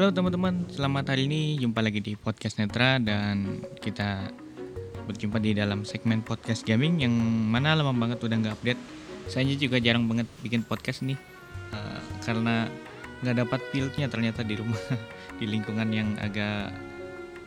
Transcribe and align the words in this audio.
Halo 0.00 0.16
teman-teman, 0.16 0.64
selamat 0.72 1.12
hari 1.12 1.28
ini 1.28 1.60
jumpa 1.60 1.84
lagi 1.84 2.00
di 2.00 2.16
podcast 2.16 2.56
Netra 2.56 2.96
dan 2.96 3.60
kita 3.84 4.32
berjumpa 5.04 5.36
di 5.36 5.52
dalam 5.52 5.84
segmen 5.84 6.24
podcast 6.24 6.64
gaming 6.64 7.04
yang 7.04 7.12
mana 7.52 7.76
lama 7.76 7.92
banget 7.92 8.24
udah 8.24 8.32
nggak 8.40 8.56
update. 8.56 8.80
Saya 9.28 9.44
juga 9.60 9.76
jarang 9.76 10.08
banget 10.08 10.24
bikin 10.40 10.64
podcast 10.64 11.04
nih 11.04 11.20
uh, 11.76 12.00
karena 12.24 12.72
nggak 13.20 13.44
dapat 13.44 13.60
fieldnya 13.76 14.08
ternyata 14.08 14.40
di 14.40 14.56
rumah 14.56 14.80
di 15.36 15.44
lingkungan 15.44 15.92
yang 15.92 16.16
agak 16.16 16.72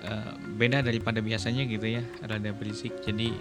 uh, 0.05 0.37
beda 0.53 0.85
daripada 0.85 1.25
biasanya 1.25 1.65
gitu 1.65 1.89
ya, 1.89 2.05
rada 2.21 2.53
berisik. 2.53 2.93
Jadi 3.01 3.33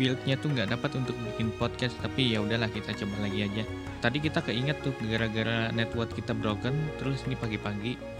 fieldnya 0.00 0.40
tuh 0.40 0.56
nggak 0.56 0.72
dapat 0.72 1.04
untuk 1.04 1.12
bikin 1.36 1.52
podcast 1.60 2.00
tapi 2.00 2.32
ya 2.32 2.40
udahlah 2.40 2.72
kita 2.72 2.96
coba 2.96 3.28
lagi 3.28 3.44
aja. 3.44 3.60
Tadi 4.00 4.24
kita 4.24 4.40
keinget 4.40 4.80
tuh 4.80 4.96
gara-gara 5.04 5.68
network 5.76 6.16
kita 6.16 6.32
broken, 6.32 6.72
terus 6.96 7.20
ini 7.28 7.36
pagi-pagi 7.36 8.13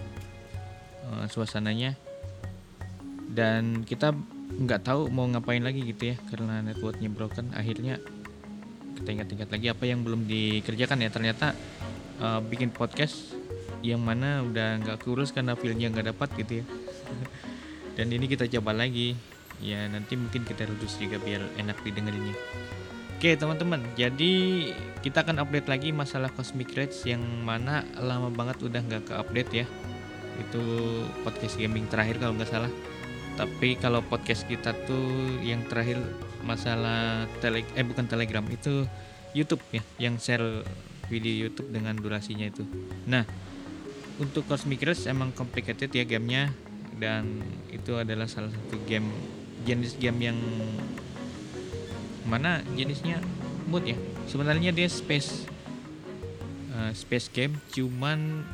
uh, 1.14 1.28
suasananya. 1.30 1.94
Dan 3.34 3.82
kita 3.82 4.14
nggak 4.54 4.86
tahu 4.86 5.10
mau 5.10 5.26
ngapain 5.26 5.58
lagi 5.58 5.82
gitu 5.82 6.14
ya 6.14 6.16
karena 6.30 6.62
networknya 6.62 7.10
broken. 7.10 7.50
Akhirnya 7.54 7.98
kita 8.94 9.08
ingat-ingat 9.10 9.48
lagi 9.50 9.66
apa 9.70 9.84
yang 9.86 10.06
belum 10.06 10.26
dikerjakan 10.26 11.02
ya. 11.02 11.10
Ternyata 11.10 11.54
uh, 12.22 12.40
bikin 12.42 12.70
podcast 12.70 13.34
yang 13.84 14.00
mana 14.00 14.40
udah 14.46 14.80
nggak 14.80 14.98
kurus 15.04 15.34
karena 15.34 15.58
feelnya 15.58 15.90
nggak 15.90 16.14
dapat 16.14 16.28
gitu 16.38 16.52
ya. 16.62 16.64
Dan 17.96 18.10
ini 18.10 18.26
kita 18.30 18.46
coba 18.58 18.74
lagi. 18.74 19.14
Ya 19.62 19.86
nanti 19.86 20.18
mungkin 20.18 20.42
kita 20.42 20.66
reduce 20.66 20.98
juga 20.98 21.22
biar 21.22 21.40
enak 21.62 21.78
didengerinnya. 21.86 22.34
Oke 23.14 23.38
teman-teman. 23.38 23.80
Jadi 23.96 24.68
kita 25.00 25.22
akan 25.24 25.40
update 25.46 25.70
lagi 25.70 25.88
masalah 25.94 26.28
Cosmic 26.34 26.74
Rage 26.74 27.06
yang 27.06 27.22
mana 27.22 27.86
lama 27.96 28.28
banget 28.28 28.60
udah 28.66 28.80
nggak 28.82 29.02
ke 29.08 29.14
update 29.14 29.52
ya 29.64 29.66
itu 30.40 30.62
podcast 31.22 31.54
gaming 31.58 31.86
terakhir 31.86 32.18
kalau 32.18 32.34
nggak 32.34 32.50
salah. 32.50 32.72
Tapi 33.34 33.74
kalau 33.82 33.98
podcast 34.06 34.46
kita 34.46 34.70
tuh 34.86 35.42
yang 35.42 35.66
terakhir 35.66 35.98
masalah 36.46 37.26
tele 37.42 37.66
eh 37.74 37.82
bukan 37.82 38.06
telegram 38.06 38.46
itu 38.46 38.86
YouTube 39.34 39.64
ya 39.74 39.82
yang 39.98 40.20
share 40.22 40.62
video 41.10 41.48
YouTube 41.48 41.68
dengan 41.74 41.98
durasinya 41.98 42.46
itu. 42.46 42.62
Nah 43.10 43.26
untuk 44.22 44.46
Cosmic 44.46 44.86
Rush 44.86 45.10
emang 45.10 45.34
complicated 45.34 45.90
ya 45.90 46.06
gamenya 46.06 46.54
dan 46.94 47.42
itu 47.74 47.98
adalah 47.98 48.30
salah 48.30 48.54
satu 48.54 48.78
game 48.86 49.10
jenis 49.66 49.98
game 49.98 50.30
yang 50.30 50.38
mana 52.24 52.62
jenisnya 52.78 53.18
mood 53.66 53.82
ya. 53.82 53.98
Sebenarnya 54.30 54.70
dia 54.70 54.86
space 54.86 55.50
uh, 56.72 56.94
space 56.94 57.28
game 57.34 57.58
cuman 57.74 58.46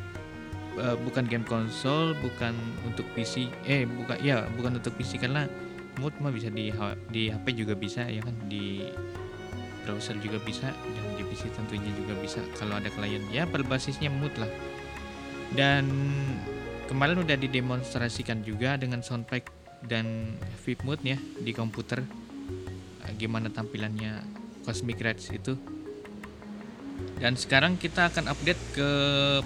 uh, 0.79 0.97
bukan 1.03 1.27
game 1.27 1.47
konsol, 1.47 2.15
bukan 2.21 2.55
untuk 2.87 3.07
PC. 3.17 3.51
Eh, 3.67 3.89
bukan 3.89 4.21
ya, 4.23 4.47
bukan 4.55 4.79
untuk 4.79 4.95
PC 4.95 5.19
karena 5.19 5.49
mood 5.99 6.15
mah 6.23 6.31
bisa 6.31 6.53
di 6.53 6.71
di 7.11 7.23
HP 7.29 7.47
juga 7.59 7.75
bisa 7.75 8.07
ya 8.07 8.23
kan, 8.23 8.37
di 8.47 8.87
browser 9.83 10.15
juga 10.23 10.39
bisa 10.45 10.71
dan 10.71 11.05
di 11.19 11.25
PC 11.27 11.51
tentunya 11.57 11.91
juga 11.97 12.15
bisa 12.21 12.39
kalau 12.61 12.79
ada 12.79 12.93
klien. 12.93 13.25
Ya, 13.33 13.49
berbasisnya 13.49 14.13
mood 14.13 14.33
lah. 14.39 14.51
Dan 15.51 15.91
kemarin 16.87 17.23
udah 17.27 17.35
didemonstrasikan 17.35 18.47
juga 18.47 18.79
dengan 18.79 19.03
soundpack 19.03 19.51
dan 19.89 20.37
VIP 20.63 20.87
mood 20.87 21.01
ya 21.03 21.19
di 21.41 21.51
komputer. 21.51 22.05
Gimana 23.19 23.51
tampilannya 23.51 24.23
Cosmic 24.65 25.03
Reds 25.03 25.35
itu 25.35 25.59
dan 27.21 27.37
sekarang 27.37 27.77
kita 27.77 28.09
akan 28.09 28.33
update 28.33 28.61
ke 28.73 28.91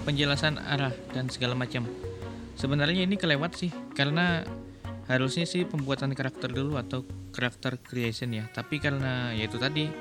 penjelasan 0.07 0.55
arah 0.59 0.95
dan 1.11 1.27
segala 1.27 1.53
macam. 1.53 1.83
Sebenarnya 2.55 3.03
ini 3.03 3.19
kelewat 3.19 3.59
sih, 3.59 3.71
karena 3.93 4.47
harusnya 5.11 5.43
sih 5.43 5.67
pembuatan 5.67 6.15
karakter 6.15 6.49
dulu 6.49 6.79
atau 6.79 7.03
karakter 7.35 7.75
creation 7.83 8.31
ya. 8.31 8.47
Tapi 8.49 8.79
karena 8.79 9.35
ya 9.35 9.45
itu 9.45 9.59
tadi 9.59 9.91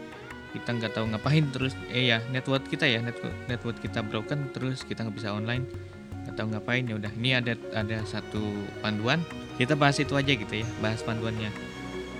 kita 0.54 0.70
nggak 0.70 0.92
tahu 0.94 1.10
ngapain 1.10 1.50
terus, 1.50 1.74
eh 1.90 2.14
ya 2.14 2.22
network 2.30 2.70
kita 2.70 2.86
ya 2.86 3.02
network 3.02 3.34
network 3.50 3.78
kita 3.82 4.06
broken 4.06 4.54
terus 4.54 4.86
kita 4.86 5.02
nggak 5.02 5.18
bisa 5.18 5.34
online 5.34 5.66
nggak 6.24 6.40
tahu 6.40 6.48
ngapain 6.56 6.88
ya 6.88 6.96
udah 6.96 7.12
ini 7.20 7.36
ada 7.36 7.52
ada 7.76 8.00
satu 8.08 8.40
panduan 8.80 9.20
kita 9.60 9.76
bahas 9.76 10.00
itu 10.00 10.16
aja 10.16 10.32
gitu 10.32 10.64
ya 10.64 10.66
bahas 10.80 11.04
panduannya 11.04 11.52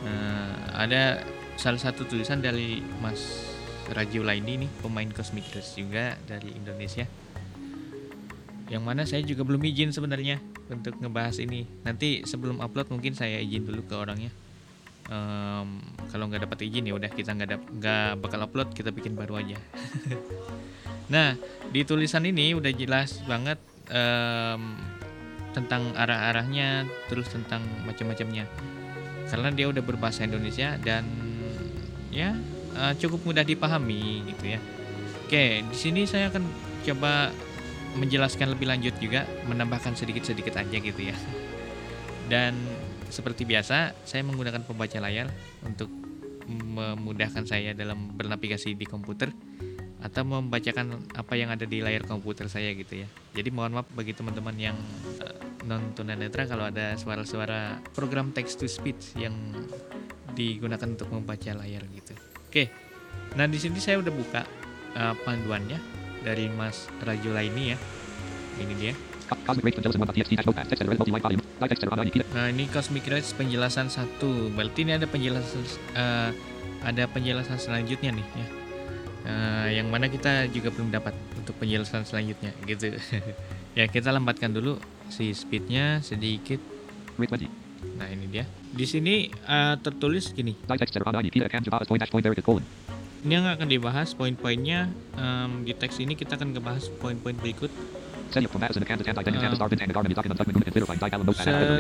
nah, 0.05 0.53
ada 0.77 1.25
salah 1.57 1.81
satu 1.81 2.05
tulisan 2.05 2.45
dari 2.45 2.85
Mas 3.01 3.54
Raju 3.93 4.21
Laini 4.25 4.65
nih 4.65 4.71
pemain 4.81 5.09
Cosmic 5.13 5.45
Rush 5.53 5.77
juga 5.77 6.17
dari 6.25 6.57
Indonesia. 6.57 7.05
Yang 8.73 8.83
mana 8.83 9.03
saya 9.05 9.21
juga 9.21 9.45
belum 9.45 9.61
izin 9.61 9.93
sebenarnya 9.93 10.41
untuk 10.73 10.97
ngebahas 10.97 11.37
ini. 11.43 11.69
Nanti 11.85 12.25
sebelum 12.25 12.65
upload 12.65 12.89
mungkin 12.89 13.13
saya 13.13 13.37
izin 13.37 13.69
dulu 13.69 13.85
ke 13.85 13.95
orangnya. 13.95 14.33
Um, 15.05 15.85
kalau 16.09 16.33
nggak 16.33 16.49
dapat 16.49 16.65
izin 16.65 16.89
ya 16.89 16.97
udah 16.97 17.13
kita 17.13 17.37
nggak 17.37 17.61
nggak 17.77 18.25
bakal 18.25 18.41
upload 18.41 18.73
kita 18.73 18.89
bikin 18.89 19.13
baru 19.13 19.45
aja. 19.45 19.59
Nah 21.05 21.37
di 21.69 21.85
tulisan 21.85 22.25
ini 22.25 22.57
udah 22.57 22.73
jelas 22.73 23.21
banget 23.29 23.61
um, 23.93 24.73
tentang 25.53 25.93
arah-arahnya 25.93 26.89
terus 27.13 27.29
tentang 27.29 27.61
macam-macamnya. 27.85 28.49
Karena 29.29 29.53
dia 29.53 29.69
udah 29.69 29.85
berbahasa 29.85 30.25
Indonesia 30.25 30.81
dan 30.81 31.05
ya 32.09 32.33
uh, 32.77 32.93
cukup 32.99 33.23
mudah 33.25 33.47
dipahami 33.47 34.27
gitu 34.35 34.55
ya. 34.55 34.61
Oke, 35.25 35.65
di 35.65 35.77
sini 35.77 36.05
saya 36.05 36.29
akan 36.29 36.45
coba 36.85 37.33
menjelaskan 37.95 38.53
lebih 38.53 38.69
lanjut 38.69 38.95
juga, 38.99 39.25
menambahkan 39.47 39.95
sedikit-sedikit 39.95 40.59
aja 40.59 40.77
gitu 40.77 41.01
ya. 41.01 41.17
Dan 42.27 42.59
seperti 43.09 43.47
biasa, 43.47 43.95
saya 44.03 44.23
menggunakan 44.27 44.67
pembaca 44.67 44.99
layar 44.99 45.31
untuk 45.63 45.89
memudahkan 46.45 47.49
saya 47.49 47.73
dalam 47.73 48.13
bernavigasi 48.13 48.77
di 48.77 48.85
komputer 48.85 49.33
atau 50.05 50.21
membacakan 50.21 51.17
apa 51.17 51.33
yang 51.33 51.49
ada 51.49 51.65
di 51.65 51.81
layar 51.81 52.05
komputer 52.05 52.45
saya 52.53 52.77
gitu 52.77 53.01
ya. 53.01 53.09
Jadi 53.33 53.49
mohon 53.49 53.81
maaf 53.81 53.89
bagi 53.97 54.13
teman-teman 54.13 54.53
yang 54.61 54.77
uh, 55.25 55.65
non 55.65 55.97
tunanetra 55.97 56.45
kalau 56.45 56.69
ada 56.69 56.93
suara-suara 57.01 57.81
program 57.97 58.29
text 58.37 58.61
to 58.61 58.69
speech 58.69 59.17
yang 59.17 59.33
digunakan 60.37 60.85
untuk 60.93 61.09
membaca 61.09 61.57
layar 61.57 61.89
gitu. 61.97 62.14
Oke. 62.55 62.71
Nah, 63.35 63.51
di 63.51 63.59
sini 63.59 63.83
saya 63.83 63.99
udah 63.99 64.15
buka 64.15 64.47
uh, 64.95 65.19
panduannya 65.27 65.83
dari 66.23 66.47
Mas 66.47 66.87
Rajula 67.03 67.43
ini 67.43 67.75
ya. 67.75 67.79
Ini 68.63 68.75
dia. 68.79 68.95
Nah, 72.31 72.47
ini 72.55 72.71
Cosmic 72.71 73.11
Rays 73.11 73.35
penjelasan 73.35 73.91
satu. 73.91 74.55
Berarti 74.55 74.87
ini 74.87 74.95
ada 74.95 75.11
penjelasan 75.11 75.67
uh, 75.99 76.31
ada 76.87 77.11
penjelasan 77.11 77.59
selanjutnya 77.59 78.15
nih 78.15 78.23
ya. 78.23 78.47
Uh, 79.27 79.69
yang 79.75 79.91
mana 79.91 80.07
kita 80.07 80.47
juga 80.55 80.71
belum 80.71 80.95
dapat 80.95 81.11
untuk 81.35 81.59
penjelasan 81.59 82.07
selanjutnya 82.07 82.55
gitu. 82.71 82.95
ya, 83.83 83.91
kita 83.91 84.15
lambatkan 84.15 84.55
dulu 84.55 84.79
si 85.11 85.35
speednya 85.35 86.07
sedikit. 86.07 86.63
Nah, 87.99 88.07
ini 88.11 88.27
dia. 88.31 88.45
Di 88.75 88.87
sini 88.89 89.31
uh, 89.47 89.79
tertulis 89.79 90.35
gini. 90.35 90.57
Ini 93.25 93.41
yang 93.41 93.49
akan 93.49 93.69
dibahas 93.73 94.13
poin-poinnya 94.13 94.93
um, 95.17 95.65
di 95.65 95.73
teks 95.73 95.97
ini 96.05 96.13
kita 96.13 96.37
akan 96.37 96.53
ngebahas 96.53 96.93
poin-poin 97.01 97.33
berikut. 97.33 97.73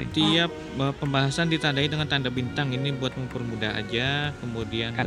Setiap 0.09 0.50
uh, 0.81 0.94
pembahasan 0.97 1.50
ditandai 1.50 1.91
dengan 1.91 2.06
tanda 2.09 2.31
bintang 2.31 2.70
ini 2.70 2.94
buat 2.94 3.12
mempermudah 3.19 3.76
aja. 3.76 4.31
Kemudian 4.38 4.94
uh, 4.94 5.03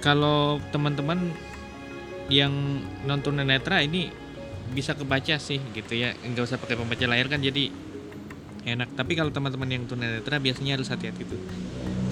kalau 0.00 0.56
teman-teman 0.74 1.30
yang 2.30 2.52
nonton 3.06 3.40
netra 3.42 3.82
ini 3.82 4.12
bisa 4.72 4.94
kebaca 4.94 5.36
sih 5.40 5.58
gitu 5.74 5.94
ya. 5.96 6.14
Nggak 6.22 6.44
usah 6.48 6.58
pakai 6.58 6.78
pembaca 6.78 7.04
layar 7.06 7.26
kan 7.26 7.42
jadi 7.42 7.72
enak. 8.66 8.94
Tapi 8.94 9.12
kalau 9.18 9.30
teman-teman 9.34 9.68
yang 9.68 9.84
tunanetra 9.86 10.38
biasanya 10.38 10.78
harus 10.78 10.88
hati-hati 10.88 11.22
tuh. 11.26 11.40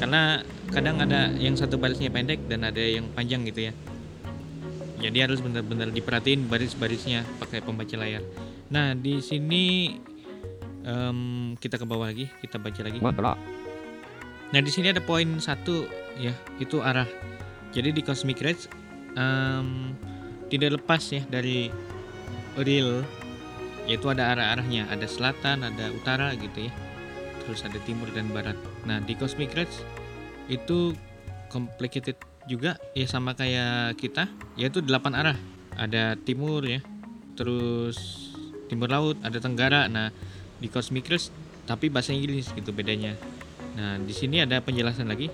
Karena 0.01 0.41
kadang 0.73 0.99
ada 0.99 1.31
yang 1.37 1.55
satu 1.55 1.77
barisnya 1.77 2.09
pendek 2.09 2.49
dan 2.49 2.65
ada 2.65 2.81
yang 2.81 3.07
panjang 3.13 3.45
gitu 3.47 3.71
ya. 3.71 3.73
Jadi 5.01 5.19
harus 5.25 5.41
benar-benar 5.41 5.89
diperhatiin 5.93 6.49
baris-barisnya 6.49 7.25
pakai 7.41 7.65
pembaca 7.65 7.97
layar. 7.97 8.21
Nah 8.69 8.93
di 8.93 9.25
sini 9.25 9.97
um, 10.85 11.57
kita 11.57 11.81
ke 11.81 11.89
bawah 11.89 12.13
lagi 12.13 12.29
kita 12.45 12.61
baca 12.61 12.81
lagi. 12.85 13.01
Nah 14.51 14.61
di 14.61 14.71
sini 14.73 14.93
ada 14.93 15.01
poin 15.01 15.41
satu 15.41 15.89
ya 16.21 16.37
itu 16.61 16.85
arah. 16.85 17.09
Jadi 17.71 17.97
di 17.97 18.03
cosmic 18.03 18.43
rays 18.43 18.67
um, 19.17 19.95
tidak 20.51 20.83
lepas 20.83 21.03
ya 21.15 21.23
dari 21.31 21.71
real 22.59 23.07
yaitu 23.87 24.07
ada 24.11 24.35
arah-arahnya. 24.35 24.91
Ada 24.91 25.07
selatan 25.07 25.67
ada 25.67 25.91
utara 25.95 26.35
gitu 26.37 26.69
ya. 26.69 26.73
Terus 27.47 27.67
ada 27.67 27.79
timur 27.83 28.11
dan 28.15 28.31
barat. 28.31 28.59
Nah 28.87 29.03
di 29.03 29.17
Cosmic 29.19 29.55
Rays 29.57 29.83
itu 30.47 30.95
complicated 31.51 32.19
juga. 32.47 32.79
Ya 32.95 33.07
sama 33.07 33.35
kayak 33.35 33.99
kita 33.99 34.31
yaitu 34.55 34.83
delapan 34.85 35.15
arah. 35.17 35.39
Ada 35.75 36.19
timur 36.21 36.67
ya 36.67 36.85
terus 37.35 38.29
timur 38.69 38.93
laut 38.93 39.17
ada 39.25 39.39
tenggara. 39.41 39.89
Nah 39.89 40.15
di 40.61 40.69
Cosmic 40.69 41.09
Race 41.09 41.33
tapi 41.67 41.91
bahasa 41.91 42.15
Inggris 42.15 42.51
gitu 42.53 42.71
bedanya. 42.71 43.15
Nah 43.75 43.99
di 43.99 44.15
sini 44.15 44.43
ada 44.43 44.61
penjelasan 44.63 45.09
lagi. 45.09 45.31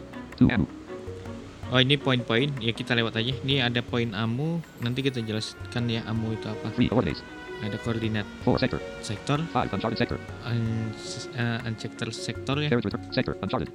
Oh 1.73 1.81
ini 1.83 1.99
poin-poin 1.99 2.49
ya 2.63 2.71
kita 2.71 2.95
lewat 2.95 3.19
aja 3.19 3.33
ini 3.43 3.59
ada 3.59 3.83
poin 3.83 4.15
amu 4.15 4.63
nanti 4.79 5.03
kita 5.03 5.19
jelaskan 5.23 5.91
ya 5.91 6.07
amu 6.07 6.35
itu 6.35 6.47
apa 6.47 6.71
coordinates. 6.71 7.23
ada 7.65 7.77
koordinat 7.83 8.27
Four 8.45 8.61
sector. 8.61 8.81
sektor 9.03 9.39
Five 9.51 9.73
uncharted 9.73 9.99
sector. 9.99 10.19
un, 10.47 10.93
uh, 11.35 11.59
uncharted 11.67 12.11
sektor 12.15 12.57
ya 12.63 12.71
sector. 13.11 13.35
Uncharted. 13.43 13.71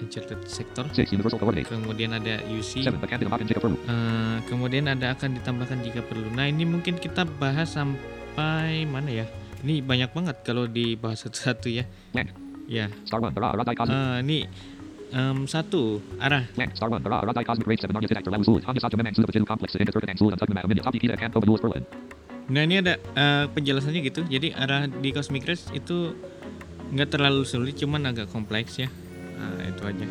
uncharted 0.00 0.40
sektor 0.48 0.84
Six 0.96 1.12
universal 1.12 1.38
coordinate. 1.40 1.68
kemudian 1.68 2.16
ada 2.16 2.40
UC 2.48 2.84
Seven 2.84 3.00
mechanical 3.00 3.30
margin 3.32 3.46
jika 3.48 3.60
perlu. 3.60 3.76
Eh, 3.84 4.36
kemudian 4.48 4.84
ada 4.88 5.12
akan 5.12 5.36
ditambahkan 5.36 5.78
jika 5.84 6.00
perlu. 6.00 6.32
Nah 6.32 6.48
ini 6.48 6.64
mungkin 6.64 6.96
kita 6.96 7.28
bahas 7.36 7.76
sampai 7.76 8.88
mana 8.88 9.12
ya? 9.12 9.26
Ini 9.60 9.84
banyak 9.84 10.10
banget 10.16 10.36
kalau 10.40 10.64
dibahas 10.64 11.20
satu-satu 11.28 11.68
ya. 11.68 11.84
Land. 12.16 12.32
Ya. 12.64 12.88
Star 13.04 13.20
one. 13.20 13.36
Eh, 13.36 14.16
ini 14.24 14.38
em, 15.10 15.46
satu 15.46 16.02
arah. 16.18 16.46
Land. 16.56 16.72
Star 16.74 16.88
one. 16.90 17.02
Hurrah. 17.02 17.22
Hurrah. 17.22 17.44
Cosmic 17.44 17.66
rate 17.66 17.82
seven. 17.82 17.94
Narnia 17.98 18.18
Actor. 18.18 18.32
Lawu 18.32 18.44
Sulit. 18.46 18.62
Hanya 18.66 18.80
Sabtu 18.82 18.96
Memang 18.98 19.14
Sulit 19.14 19.28
Bejilu 19.30 19.46
Complex. 19.46 19.76
Indah 19.76 19.94
Turkan 19.94 20.16
Sulit. 20.18 20.32
Antag 20.34 20.48
Memang 20.50 20.66
Minya. 20.70 20.82
Tapi 20.86 20.98
Kita 20.98 21.14
Kan 21.18 21.30
Kobe 21.34 21.46
Lewis 21.50 21.62
Berlin. 21.62 21.84
Nah 22.50 22.62
ini 22.66 22.82
ada 22.82 22.98
eh, 22.98 23.44
penjelasannya 23.46 24.00
gitu. 24.10 24.26
Jadi 24.26 24.50
arah 24.50 24.90
di 24.90 25.10
Cosmic 25.14 25.46
Race 25.46 25.70
itu 25.70 26.14
nggak 26.90 27.08
terlalu 27.14 27.46
sulit, 27.46 27.78
cuman 27.78 28.10
agak 28.10 28.26
kompleks 28.34 28.82
ya. 28.82 28.90
Nah, 29.38 29.62
itu 29.62 29.82
aja. 29.86 30.06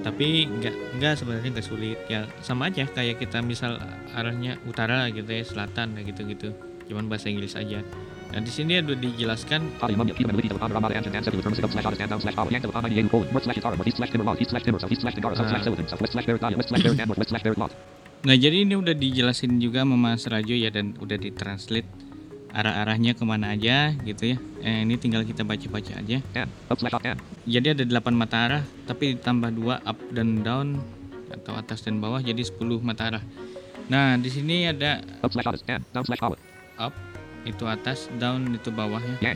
Tapi 0.00 0.48
nggak 0.48 0.74
nggak 0.96 1.12
sebenarnya 1.20 1.50
nggak 1.52 1.68
sulit 1.68 1.98
ya 2.08 2.24
sama 2.40 2.72
aja 2.72 2.88
kayak 2.88 3.20
kita 3.20 3.44
misal 3.44 3.76
arahnya 4.16 4.56
utara 4.64 5.12
gitu 5.12 5.28
ya 5.28 5.44
selatan 5.44 5.92
kayak 5.92 6.16
gitu-gitu. 6.16 6.56
Cuman 6.88 7.12
bahasa 7.12 7.28
Inggris 7.28 7.52
aja. 7.52 7.84
Nah 8.30 8.40
di 8.40 8.48
sini 8.48 8.78
udah 8.78 8.94
dijelaskan 8.94 9.60
Hadi 9.76 9.94
Mumya. 9.94 10.14
Kita 10.14 10.30
Memiliki 10.30 10.48
Telepon 10.48 10.70
Ramada 10.70 10.94
Anjan 10.94 11.10
Dan 11.10 11.22
Seven. 11.22 11.42
Term 11.42 11.52
Sigil 11.52 11.70
Slash 11.70 11.82
Otis. 11.84 11.98
And 11.98 12.10
Down 12.10 12.20
Slash 12.22 12.36
Power. 12.38 12.50
Yang 12.50 12.62
Telepon 12.66 12.80
98 12.86 13.10
Colon. 13.10 13.26
North 13.30 13.44
Slash 13.44 13.58
Utara. 13.58 13.74
Northeast 13.74 13.98
Slash 13.98 14.10
Timber 14.10 14.26
Log. 14.26 14.36
East 14.38 14.50
Slash 14.50 14.64
Timber. 14.64 14.80
Southeast 14.80 15.02
Slash 15.02 15.14
Tenggara. 15.14 15.34
South 15.34 15.48
Slash 15.48 15.60
Ah. 15.60 15.66
Silicon. 15.66 15.86
Southwest 15.86 16.12
Slash 16.14 16.26
Barrett 16.26 16.42
Daya. 16.42 16.56
West 16.56 16.68
Slash 16.70 16.82
Barrett 16.82 17.00
and 17.00 17.08
Northwest 17.10 17.30
Slash 17.34 17.42
Barrett 17.42 17.60
Lot. 17.60 17.72
Nah 18.20 18.36
jadi 18.36 18.56
ini 18.62 18.74
udah 18.76 18.92
dijelasin 18.92 19.56
juga 19.56 19.80
sama 19.82 19.96
Mas 19.96 20.28
Rajo 20.28 20.52
ya 20.52 20.68
dan 20.68 20.92
udah 21.00 21.16
ditranslate 21.16 21.88
arah-arahnya 22.50 23.16
ke 23.16 23.24
mana 23.24 23.54
aja 23.54 23.96
gitu 24.04 24.34
ya. 24.34 24.36
Eh, 24.60 24.84
ini 24.84 25.00
tinggal 25.00 25.24
kita 25.24 25.40
baca-baca 25.40 25.96
aja. 25.96 26.18
Jadi 27.48 27.66
ada 27.72 27.82
8 27.82 28.12
mata 28.12 28.36
arah 28.44 28.62
tapi 28.84 29.16
ditambah 29.16 29.50
dua 29.54 29.80
up 29.80 29.96
dan 30.12 30.44
down 30.44 30.82
atau 31.30 31.56
atas 31.56 31.80
dan 31.80 31.96
bawah 31.96 32.20
jadi 32.20 32.44
10 32.44 32.60
mata 32.84 33.08
arah. 33.08 33.22
Nah 33.88 34.20
di 34.20 34.28
sini 34.28 34.68
ada 34.68 35.00
Up 36.76 36.92
itu 37.48 37.64
atas, 37.64 38.08
down 38.20 38.52
itu 38.52 38.68
bawah 38.72 39.00
ya. 39.00 39.34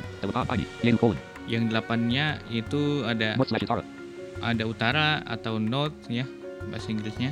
Yang. 1.45 1.63
Delapannya 1.73 2.41
itu 2.49 3.05
ada 3.05 3.37
North 3.37 3.85
ada 4.43 4.65
utara 4.67 5.23
atau 5.25 5.57
north 5.63 5.95
ya 6.11 6.27
bahasa 6.69 6.91
Inggrisnya. 6.91 7.31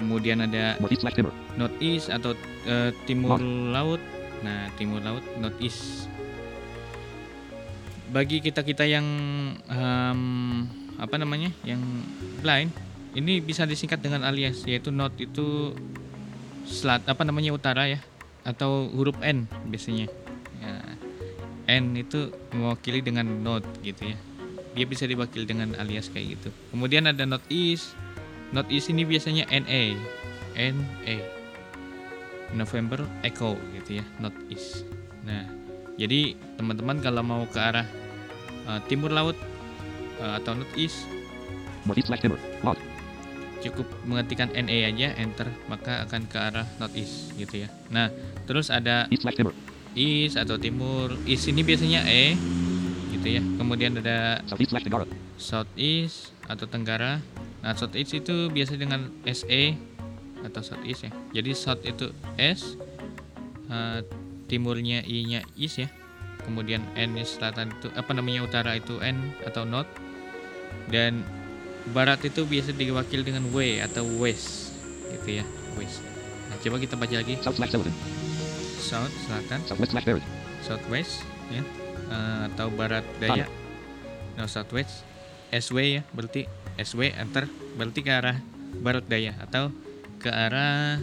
Kemudian 0.00 0.40
ada 0.42 0.80
Timber. 0.80 1.32
northeast 1.54 2.08
atau 2.08 2.32
eh, 2.64 2.90
timur 3.04 3.38
laut. 3.70 4.00
Nah, 4.42 4.72
timur 4.74 4.98
laut 5.04 5.22
northeast. 5.38 6.10
Bagi 8.10 8.42
kita-kita 8.42 8.84
yang 8.84 9.06
em, 9.68 10.20
apa 10.98 11.16
namanya? 11.16 11.54
yang 11.62 11.80
blind, 12.42 12.72
ini 13.14 13.38
bisa 13.38 13.68
disingkat 13.68 14.00
dengan 14.02 14.26
alias 14.26 14.64
yaitu 14.66 14.90
north 14.90 15.16
itu 15.20 15.76
selat 16.66 17.04
apa 17.06 17.22
namanya 17.22 17.52
utara 17.52 17.86
ya 17.90 18.00
atau 18.42 18.90
huruf 18.90 19.16
N 19.22 19.46
biasanya. 19.70 20.06
Ya, 20.62 20.72
N 21.78 21.94
itu 21.94 22.30
mewakili 22.54 23.00
dengan 23.02 23.26
north 23.42 23.66
gitu 23.82 24.14
ya. 24.14 24.18
Dia 24.72 24.86
bisa 24.88 25.04
diwakili 25.04 25.44
dengan 25.44 25.76
alias 25.76 26.08
kayak 26.08 26.38
gitu. 26.38 26.48
Kemudian 26.72 27.06
ada 27.06 27.22
northeast. 27.28 27.94
Northeast 28.52 28.92
ini 28.92 29.04
biasanya 29.04 29.48
NA. 29.48 29.96
NA. 30.56 31.16
November 32.52 33.00
Echo 33.24 33.56
gitu 33.72 34.00
ya, 34.00 34.04
northeast. 34.20 34.84
Nah, 35.24 35.48
jadi 35.96 36.36
teman-teman 36.60 37.00
kalau 37.00 37.24
mau 37.24 37.42
ke 37.48 37.56
arah 37.56 37.88
uh, 38.68 38.80
timur 38.88 39.08
laut 39.08 39.36
uh, 40.20 40.36
atau 40.36 40.52
Northeast 40.56 41.08
slash 41.86 42.22
Timber. 42.22 42.38
Log. 42.62 42.78
Cukup 43.62 43.86
mengetikkan 44.04 44.50
NA 44.52 44.90
aja 44.90 45.14
enter 45.16 45.48
maka 45.70 46.02
akan 46.04 46.26
ke 46.26 46.38
arah 46.38 46.66
northeast 46.82 47.32
gitu 47.38 47.66
ya. 47.66 47.68
Nah, 47.94 48.10
terus 48.44 48.68
ada 48.68 49.06
East 49.92 50.40
atau 50.40 50.56
timur. 50.56 51.12
East 51.28 51.46
ini 51.52 51.60
biasanya 51.60 52.08
E 52.08 52.34
gitu 53.12 53.28
ya. 53.38 53.42
Kemudian 53.60 53.94
ada 54.00 54.40
Southeast 54.48 54.72
southeast 55.36 56.32
atau 56.48 56.66
tenggara. 56.66 57.20
Nah, 57.62 57.74
southeast 57.78 58.16
itu 58.16 58.50
biasa 58.50 58.74
dengan 58.74 59.10
SE 59.28 59.62
atau 60.42 60.60
southeast 60.64 61.06
ya. 61.06 61.12
Jadi 61.38 61.50
south 61.54 61.82
itu 61.86 62.10
S, 62.40 62.74
eh, 63.70 64.00
timurnya 64.50 65.06
I-nya 65.06 65.46
east 65.54 65.82
ya. 65.82 65.88
Kemudian 66.42 66.82
N 66.98 67.14
-nya 67.14 67.22
selatan 67.22 67.70
itu 67.70 67.86
apa 67.94 68.10
namanya 68.10 68.42
utara 68.42 68.74
itu 68.74 68.98
N 68.98 69.30
atau 69.46 69.62
north. 69.62 69.90
Dan 70.90 71.22
barat 71.90 72.22
itu 72.22 72.46
biasa 72.46 72.70
diwakili 72.70 73.26
dengan 73.26 73.50
W 73.50 73.82
atau 73.82 74.06
west 74.22 74.70
gitu 75.10 75.42
ya, 75.42 75.44
west. 75.74 75.98
Nah, 76.48 76.56
coba 76.62 76.76
kita 76.78 76.94
baca 76.94 77.14
lagi. 77.18 77.34
South 77.42 77.58
slash 77.58 77.74
south 78.82 79.14
selatan. 79.26 79.58
Southwest 79.66 79.92
slash 79.94 80.06
southwest 80.62 81.12
ya. 81.50 81.62
Eh, 82.12 82.40
atau 82.52 82.70
barat 82.70 83.06
daya. 83.18 83.46
No 84.38 84.46
southwest 84.46 85.02
SW 85.52 86.00
ya 86.00 86.02
berarti 86.16 86.48
SW 86.80 87.12
enter 87.12 87.48
berarti 87.76 88.00
ke 88.00 88.12
arah 88.12 88.38
barat 88.80 89.04
daya 89.04 89.36
atau 89.40 89.72
ke 90.20 90.28
arah 90.28 91.00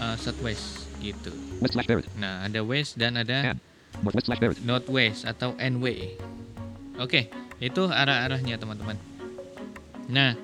eh, 0.00 0.16
southwest 0.18 0.90
gitu. 1.00 1.32
West 1.60 1.76
slash 1.76 1.88
nah 2.16 2.44
ada 2.44 2.60
west 2.64 2.96
dan 2.96 3.20
ada 3.20 3.56
And. 3.56 3.60
Northwest 4.00 4.26
slash 4.30 4.40
northwest 4.64 5.20
atau 5.28 5.52
NW 5.58 6.16
oke 6.96 7.20
itu 7.60 7.82
arah-arahnya 7.84 8.56
teman-teman 8.56 8.96
nah 10.10 10.34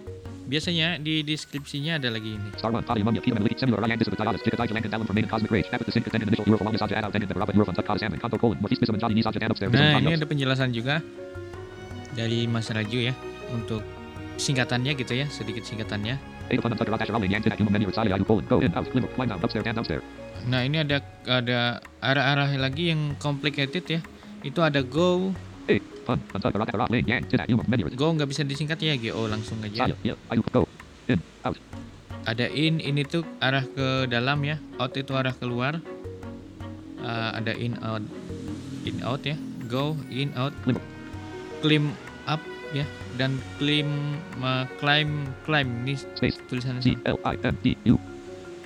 biasanya 0.46 1.02
di 1.02 1.26
deskripsinya 1.26 1.98
ada 1.98 2.08
lagi 2.08 2.38
ini 2.38 2.48
Star 2.54 2.70
1. 2.70 2.86
Hadi 2.86 3.02
Mumya. 3.02 3.18
Kita 3.18 3.34
Memiliki 3.34 3.58
Similar 3.58 3.82
Ryan 3.82 3.98
Disability 3.98 4.22
Tayadas. 4.22 4.42
Kita 4.46 4.54
Dai 4.54 4.66
Jalan 4.70 4.82
Dalam 4.86 5.06
Permainan 5.06 5.30
Cosmic 5.30 5.50
Rage. 5.50 5.68
Dapat 5.74 5.84
the 5.90 5.92
Sin 5.92 6.02
Content 6.06 6.22
Initial 6.22 6.46
Euro 6.46 6.58
Columbia 6.62 6.80
Saja 6.80 6.94
Adult 7.02 7.18
Ended 7.18 7.28
Beberapa 7.34 7.50
Euro 7.50 7.66
Fun 7.66 7.74
Tuck 7.74 7.86
Salmon. 7.90 8.18
Kanto 8.22 8.38
Colon. 8.38 8.56
Northeast 8.62 8.80
Bisam 8.86 8.96
Johnny 8.96 9.14
Nisa 9.18 9.34
Jadan 9.34 9.50
Upstairs. 9.50 9.74
Nah, 9.74 9.98
ini 9.98 10.14
ada 10.14 10.26
penjelasan 10.26 10.70
juga 10.70 11.02
dari 12.14 12.46
Mas 12.46 12.70
Raju 12.70 12.98
ya 13.02 13.14
untuk 13.50 13.82
singkatannya 14.38 14.92
gitu 14.94 15.12
ya, 15.18 15.26
sedikit 15.28 15.66
singkatannya. 15.66 16.16
Nah, 20.46 20.62
ini 20.62 20.78
ada 20.78 21.02
ada 21.26 21.82
arah-arah 21.98 22.54
lagi 22.54 22.94
yang 22.94 23.18
complicated 23.18 23.82
ya. 23.90 24.00
Itu 24.46 24.62
ada 24.62 24.78
go, 24.86 25.34
Go 27.98 28.14
nggak 28.14 28.30
bisa 28.30 28.42
disingkat 28.46 28.78
ya, 28.78 28.94
GO 28.94 29.26
langsung 29.26 29.58
aja. 29.66 29.90
Ada 32.26 32.46
in, 32.50 32.82
ini 32.82 33.06
tuh 33.06 33.22
arah 33.38 33.62
ke 33.62 34.10
dalam 34.10 34.42
ya, 34.42 34.58
out 34.78 34.94
itu 34.94 35.14
arah 35.14 35.34
keluar. 35.34 35.78
Uh, 37.02 37.30
ada 37.38 37.54
in 37.54 37.78
out, 37.86 38.02
in 38.82 38.98
out 39.06 39.22
ya, 39.22 39.38
go 39.70 39.94
in 40.10 40.34
out, 40.34 40.54
Climb. 41.62 41.94
up. 42.26 42.42
Ya, 42.74 42.82
dan 43.14 43.38
climb 43.62 44.18
uh, 44.42 44.66
climb 44.82 45.30
climb 45.46 45.86
ini 45.86 45.94
tulisannya 46.50 46.82
C 46.82 46.98
L 47.06 47.14
I 47.22 47.38
M 47.38 47.54
D 47.62 47.78
U. 47.86 47.94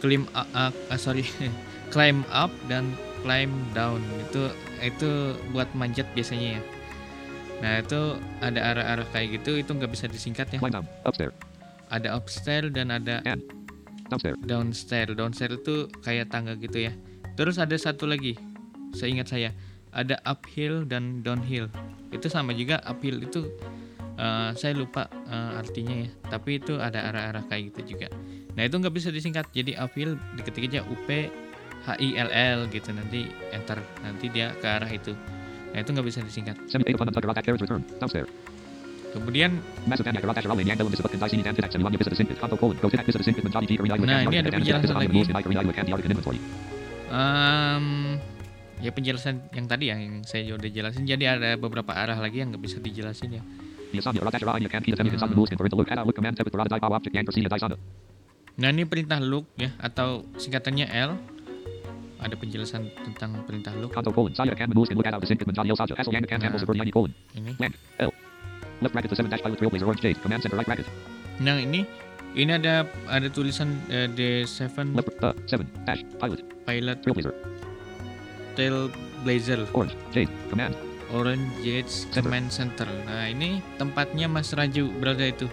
climb 0.01 0.25
uh, 0.33 0.49
uh, 0.57 0.97
sorry 0.97 1.29
climb 1.95 2.25
up 2.33 2.49
dan 2.65 2.97
climb 3.21 3.53
down. 3.77 4.01
Itu 4.25 4.49
itu 4.81 5.37
buat 5.53 5.69
manjat 5.77 6.09
biasanya 6.17 6.59
ya 6.59 6.61
nah 7.61 7.81
itu 7.81 8.17
ada 8.41 8.61
arah-arah 8.73 9.07
kayak 9.13 9.41
gitu 9.41 9.61
itu 9.61 9.71
nggak 9.71 9.93
bisa 9.93 10.09
disingkat 10.09 10.49
ya. 10.53 10.59
Climb 10.61 10.81
down. 10.81 10.87
Upstairs. 11.05 11.37
ada 11.91 12.09
upstairs 12.15 12.71
dan 12.73 12.95
ada 12.95 13.21
And. 13.27 13.43
Downstairs. 14.11 14.39
downstairs. 14.43 15.13
Downstairs 15.15 15.55
itu 15.63 15.87
kayak 16.03 16.35
tangga 16.35 16.59
gitu 16.59 16.91
ya. 16.91 16.93
Terus 17.39 17.63
ada 17.63 17.79
satu 17.79 18.11
lagi 18.11 18.35
seingat 18.91 19.31
saya. 19.31 19.55
Ada 19.95 20.19
uphill 20.27 20.87
dan 20.87 21.23
downhill. 21.23 21.71
Itu 22.11 22.27
sama 22.27 22.51
juga 22.55 22.83
uphill 22.87 23.23
itu 23.23 23.47
eh, 24.19 24.51
saya 24.59 24.75
lupa 24.75 25.07
eh, 25.31 25.61
artinya 25.63 25.95
ya. 26.07 26.09
Tapi 26.27 26.59
itu 26.59 26.75
ada 26.79 27.07
arah-arah 27.11 27.47
kayak 27.47 27.71
gitu 27.75 27.95
juga. 27.95 28.11
Nah 28.59 28.67
itu 28.67 28.75
nggak 28.83 28.95
bisa 28.95 29.15
disingkat. 29.15 29.47
Jadi 29.55 29.79
uphill 29.79 30.19
diketik 30.35 30.75
aja 30.75 30.83
up 30.83 31.11
h 31.81 31.89
i 32.03 32.19
l 32.19 32.31
l 32.35 32.59
gitu. 32.75 32.91
Nanti 32.91 33.31
enter 33.55 33.79
nanti 34.03 34.27
dia 34.27 34.51
ke 34.59 34.67
arah 34.67 34.91
itu 34.91 35.15
nah 35.71 35.79
itu 35.79 35.91
nggak 35.91 36.07
bisa 36.07 36.19
disingkat. 36.21 36.57
Kemudian 39.11 39.59
Nah, 44.07 44.23
ini 44.23 44.37
ada 44.39 44.51
penjelasan 44.55 44.95
lagi. 45.03 45.19
Em, 47.11 47.87
ya 48.79 48.91
penjelasan 48.95 49.35
yang 49.51 49.67
tadi 49.67 49.85
ya 49.91 49.97
yang 49.99 50.23
saya 50.23 50.55
udah 50.55 50.71
jelasin. 50.71 51.03
Jadi 51.03 51.25
ada 51.27 51.59
beberapa 51.59 51.91
arah 51.91 52.23
lagi 52.23 52.39
yang 52.39 52.55
nggak 52.55 52.63
bisa 52.63 52.79
dijelasin 52.79 53.31
ya. 53.35 53.43
Nah 58.55 58.69
ini 58.71 58.87
perintah 58.87 59.19
look 59.19 59.51
ya 59.59 59.75
atau 59.83 60.23
singkatannya 60.39 60.87
L. 60.87 61.11
Ada 62.21 62.37
penjelasan 62.37 62.93
tentang 62.93 63.41
perintah 63.49 63.73
look 63.81 63.97
Kanto 63.97 64.13
Colon 64.13 64.37
Saya 64.37 64.53
Kan 64.53 64.69
Rules 64.77 64.93
Can 64.93 65.01
Look 65.01 65.09
Out 65.09 65.25
the 65.25 65.47
Manjani 65.49 65.73
El 65.73 65.79
Saja 65.81 65.95
Hassel 65.97 66.13
Yang 66.13 66.29
Kan 66.29 66.41
Handles 66.45 66.63
Averni 66.65 66.85
Yani 66.85 66.93
Colon. 66.93 67.13
ini. 67.33 67.53
Land. 67.57 67.75
L. 67.99 68.13
Left 68.81 68.93
bracket 68.97 69.09
the 69.13 69.17
7 69.17 69.29
dash 69.29 69.43
pilot 69.45 69.57
trailblazer 69.61 69.87
orange 69.89 70.03
jade. 70.05 70.19
Command 70.21 70.41
center 70.41 70.57
right 70.57 70.69
bracket. 70.69 70.87
Nah 71.41 71.57
ini 71.57 71.85
ini 72.37 72.53
ada 72.53 72.85
ada 73.09 73.29
tulisan 73.33 73.77
eh, 73.89 74.09
D7 74.09 74.97
Left 74.97 75.17
uh 75.25 75.33
7 75.49 75.65
dash 75.89 76.03
pilot 76.21 76.41
Pilot 76.69 76.97
trailblazer 77.01 77.33
Tailblazer 78.57 79.61
orange 79.73 79.97
jade. 80.13 80.33
Command 80.53 80.77
Orange 81.11 81.51
Jets 81.67 82.07
Command 82.15 82.55
Center. 82.55 82.87
Nah 83.07 83.27
ini 83.27 83.59
tempatnya 83.77 84.31
Mas 84.31 84.55
Raju 84.55 84.91
berada 84.99 85.27
itu. 85.27 85.51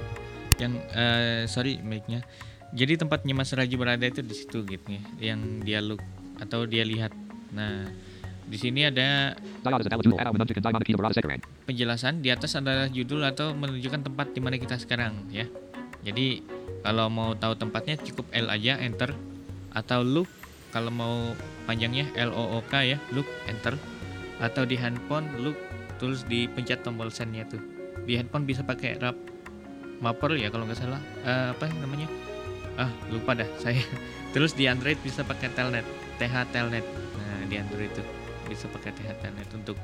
Yang 0.62 0.74
eh, 0.94 1.44
sorry 1.50 1.82
mic-nya. 1.82 2.22
Jadi 2.76 3.00
tempatnya 3.00 3.34
Mas 3.34 3.54
Raju 3.54 3.76
berada 3.80 4.06
itu 4.06 4.22
di 4.22 4.36
situ 4.38 4.62
gitu 4.66 4.86
ya. 4.86 5.34
Yang 5.34 5.40
dia 5.66 5.80
look 5.82 6.02
atau 6.42 6.66
dia 6.66 6.84
lihat. 6.86 7.14
Nah 7.54 7.88
di 8.48 8.56
sini 8.56 8.88
ada 8.88 9.36
penjelasan 11.68 12.24
di 12.24 12.32
atas 12.32 12.56
adalah 12.56 12.88
judul 12.88 13.28
atau 13.28 13.52
menunjukkan 13.52 14.08
tempat 14.08 14.32
di 14.32 14.40
mana 14.40 14.56
kita 14.56 14.80
sekarang 14.80 15.28
ya. 15.28 15.44
Jadi 16.08 16.40
kalau 16.86 17.12
mau 17.12 17.36
tahu 17.36 17.60
tempatnya 17.60 18.00
cukup 18.00 18.32
L 18.32 18.48
aja 18.48 18.80
enter 18.80 19.12
atau 19.76 20.00
look 20.02 20.32
kalau 20.72 20.88
mau 20.94 21.16
panjangnya 21.68 22.08
L 22.16 22.32
O 22.32 22.58
O 22.58 22.60
K 22.64 22.96
ya 22.96 22.98
look 23.12 23.28
enter 23.52 23.76
atau 24.40 24.64
di 24.64 24.80
handphone 24.80 25.28
look 25.44 25.58
terus 26.00 26.24
dipencet 26.24 26.88
tombol 26.88 27.12
sendnya 27.12 27.44
tuh. 27.44 27.60
Di 28.08 28.16
handphone 28.16 28.48
bisa 28.48 28.64
pakai 28.64 28.96
rap 29.04 29.18
mapper 30.00 30.38
ya 30.38 30.48
kalau 30.54 30.70
nggak 30.70 30.78
salah 30.78 31.02
Eh, 31.26 31.48
apa 31.52 31.66
namanya 31.82 32.08
ah 32.78 32.94
lupa 33.10 33.34
dah 33.34 33.50
saya 33.58 33.82
terus 34.34 34.54
di 34.54 34.70
Android 34.70 35.02
bisa 35.02 35.26
pakai 35.26 35.50
telnet 35.58 35.84
TH 36.18 36.36
telnet 36.54 36.86
nah 37.18 37.42
di 37.48 37.56
Android 37.58 37.90
itu 37.90 38.04
bisa 38.50 38.66
pakai 38.70 38.92
TH 38.94 39.10
telnet 39.22 39.50
untuk 39.54 39.78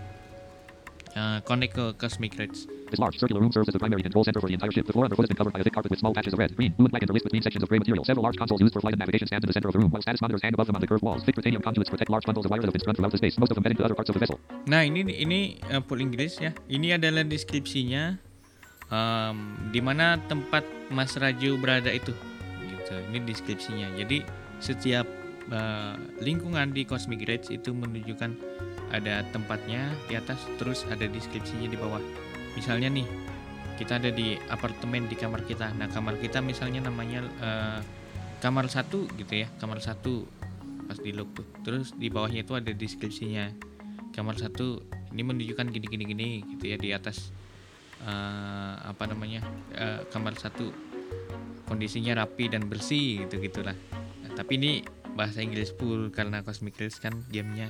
eh, 1.13 1.39
connect 1.45 1.73
ke 1.77 1.85
Cosmic 1.97 2.35
Rays 2.37 2.65
This 2.93 3.01
large 3.01 3.17
circular 3.17 3.41
room 3.41 3.49
serves 3.49 3.65
as 3.67 3.73
the 3.73 3.81
primary 3.81 4.05
control 4.05 4.21
center 4.21 4.37
for 4.37 4.45
the 4.45 4.53
entire 4.53 4.69
ship. 4.69 4.85
The 4.85 4.93
floor 4.93 5.09
underfoot 5.09 5.25
has 5.25 5.33
been 5.33 5.41
covered 5.41 5.49
by 5.49 5.61
a 5.61 5.63
thick 5.65 5.73
carpet 5.73 5.89
with 5.89 5.97
small 5.97 6.13
patches 6.13 6.33
of 6.33 6.37
red, 6.37 6.55
green, 6.55 6.77
blue, 6.77 6.85
and 6.85 6.93
black 6.93 7.01
interlaced 7.01 7.25
between 7.25 7.41
sections 7.41 7.65
of 7.65 7.69
gray 7.69 7.81
material. 7.81 8.05
Several 8.05 8.21
large 8.21 8.37
consoles 8.37 8.61
used 8.61 8.69
for 8.69 8.85
flight 8.85 8.93
and 8.93 9.01
navigation 9.01 9.25
stand 9.25 9.41
in 9.43 9.49
the 9.49 9.53
center 9.57 9.65
of 9.65 9.73
the 9.73 9.81
room, 9.81 9.89
while 9.89 10.05
status 10.05 10.21
monitors 10.21 10.45
hang 10.45 10.53
above 10.53 10.69
them 10.69 10.77
on 10.77 10.81
the 10.81 10.85
curved 10.85 11.01
walls. 11.01 11.25
Thick 11.25 11.33
titanium 11.33 11.63
conduits 11.65 11.89
protect 11.89 12.13
large 12.13 12.21
bundles 12.21 12.45
of 12.45 12.53
wire 12.53 12.61
that 12.61 12.69
have 12.69 12.77
been 12.77 12.85
strung 12.85 12.93
throughout 12.93 13.09
the 13.09 13.17
space, 13.17 13.33
most 13.41 13.49
of 13.49 13.57
them 13.57 13.65
heading 13.65 13.81
to 13.81 13.83
other 13.83 13.97
parts 13.97 14.13
of 14.13 14.13
the 14.13 14.21
vessel. 14.21 14.37
Nah 14.69 14.85
ini 14.85 15.09
ini 15.09 15.57
uh, 15.73 15.81
full 15.81 16.05
Inggris 16.05 16.37
ya. 16.37 16.53
Ini 16.69 17.01
adalah 17.01 17.25
deskripsinya 17.25 18.21
em, 18.93 19.37
di 19.73 19.81
mana 19.81 20.21
tempat 20.29 20.61
Mas 20.93 21.17
Raju 21.17 21.57
berada 21.57 21.89
itu. 21.89 22.13
Gitu. 22.61 22.93
Ini 23.09 23.25
deskripsinya. 23.25 23.89
Jadi 23.97 24.21
setiap 24.61 25.09
uh, 25.53 25.93
lingkungan 26.19 26.74
di 26.74 26.83
Cosmic 26.83 27.29
Rays 27.29 27.48
itu 27.53 27.72
menunjukkan 27.72 28.33
ada 28.89 29.22
tempatnya 29.29 29.93
di 30.10 30.17
atas, 30.17 30.41
terus 30.57 30.86
ada 30.89 31.05
deskripsinya 31.05 31.69
di 31.69 31.77
bawah. 31.77 32.01
Misalnya 32.57 32.89
nih 32.89 33.05
kita 33.77 33.98
ada 33.98 34.10
di 34.13 34.38
apartemen 34.50 35.10
di 35.10 35.17
kamar 35.17 35.45
kita. 35.45 35.74
Nah 35.77 35.89
kamar 35.89 36.17
kita 36.22 36.41
misalnya 36.45 36.86
namanya 36.86 37.25
eh, 37.41 37.79
kamar 38.38 38.69
satu 38.69 39.10
gitu 39.17 39.45
ya, 39.45 39.50
kamar 39.57 39.81
satu 39.81 40.29
pas 40.86 41.01
di 41.01 41.10
look 41.10 41.33
tuh. 41.33 41.48
Terus 41.65 41.98
di 41.98 42.13
bawahnya 42.13 42.45
itu 42.45 42.53
ada 42.53 42.69
deskripsinya 42.69 43.50
kamar 44.13 44.38
satu 44.38 44.86
ini 45.10 45.25
menunjukkan 45.25 45.74
gini 45.74 45.88
gini 45.89 46.03
gini 46.05 46.29
gitu 46.53 46.69
ya 46.69 46.77
di 46.77 46.93
atas 46.93 47.33
eh, 48.05 48.74
apa 48.77 49.10
namanya 49.10 49.41
eh, 49.74 50.05
kamar 50.13 50.38
satu 50.38 50.69
kondisinya 51.65 52.22
rapi 52.22 52.53
dan 52.53 52.69
bersih 52.69 53.25
gitu 53.25 53.41
gitulah 53.41 53.74
Nah, 54.24 54.31
tapi 54.31 54.55
ini 54.55 54.72
bahasa 55.13 55.41
Inggris 55.41 55.70
full 55.74 56.10
karena 56.10 56.41
Cosmic 56.41 56.77
Rays 56.77 56.98
kan 56.98 57.13
gamenya 57.29 57.70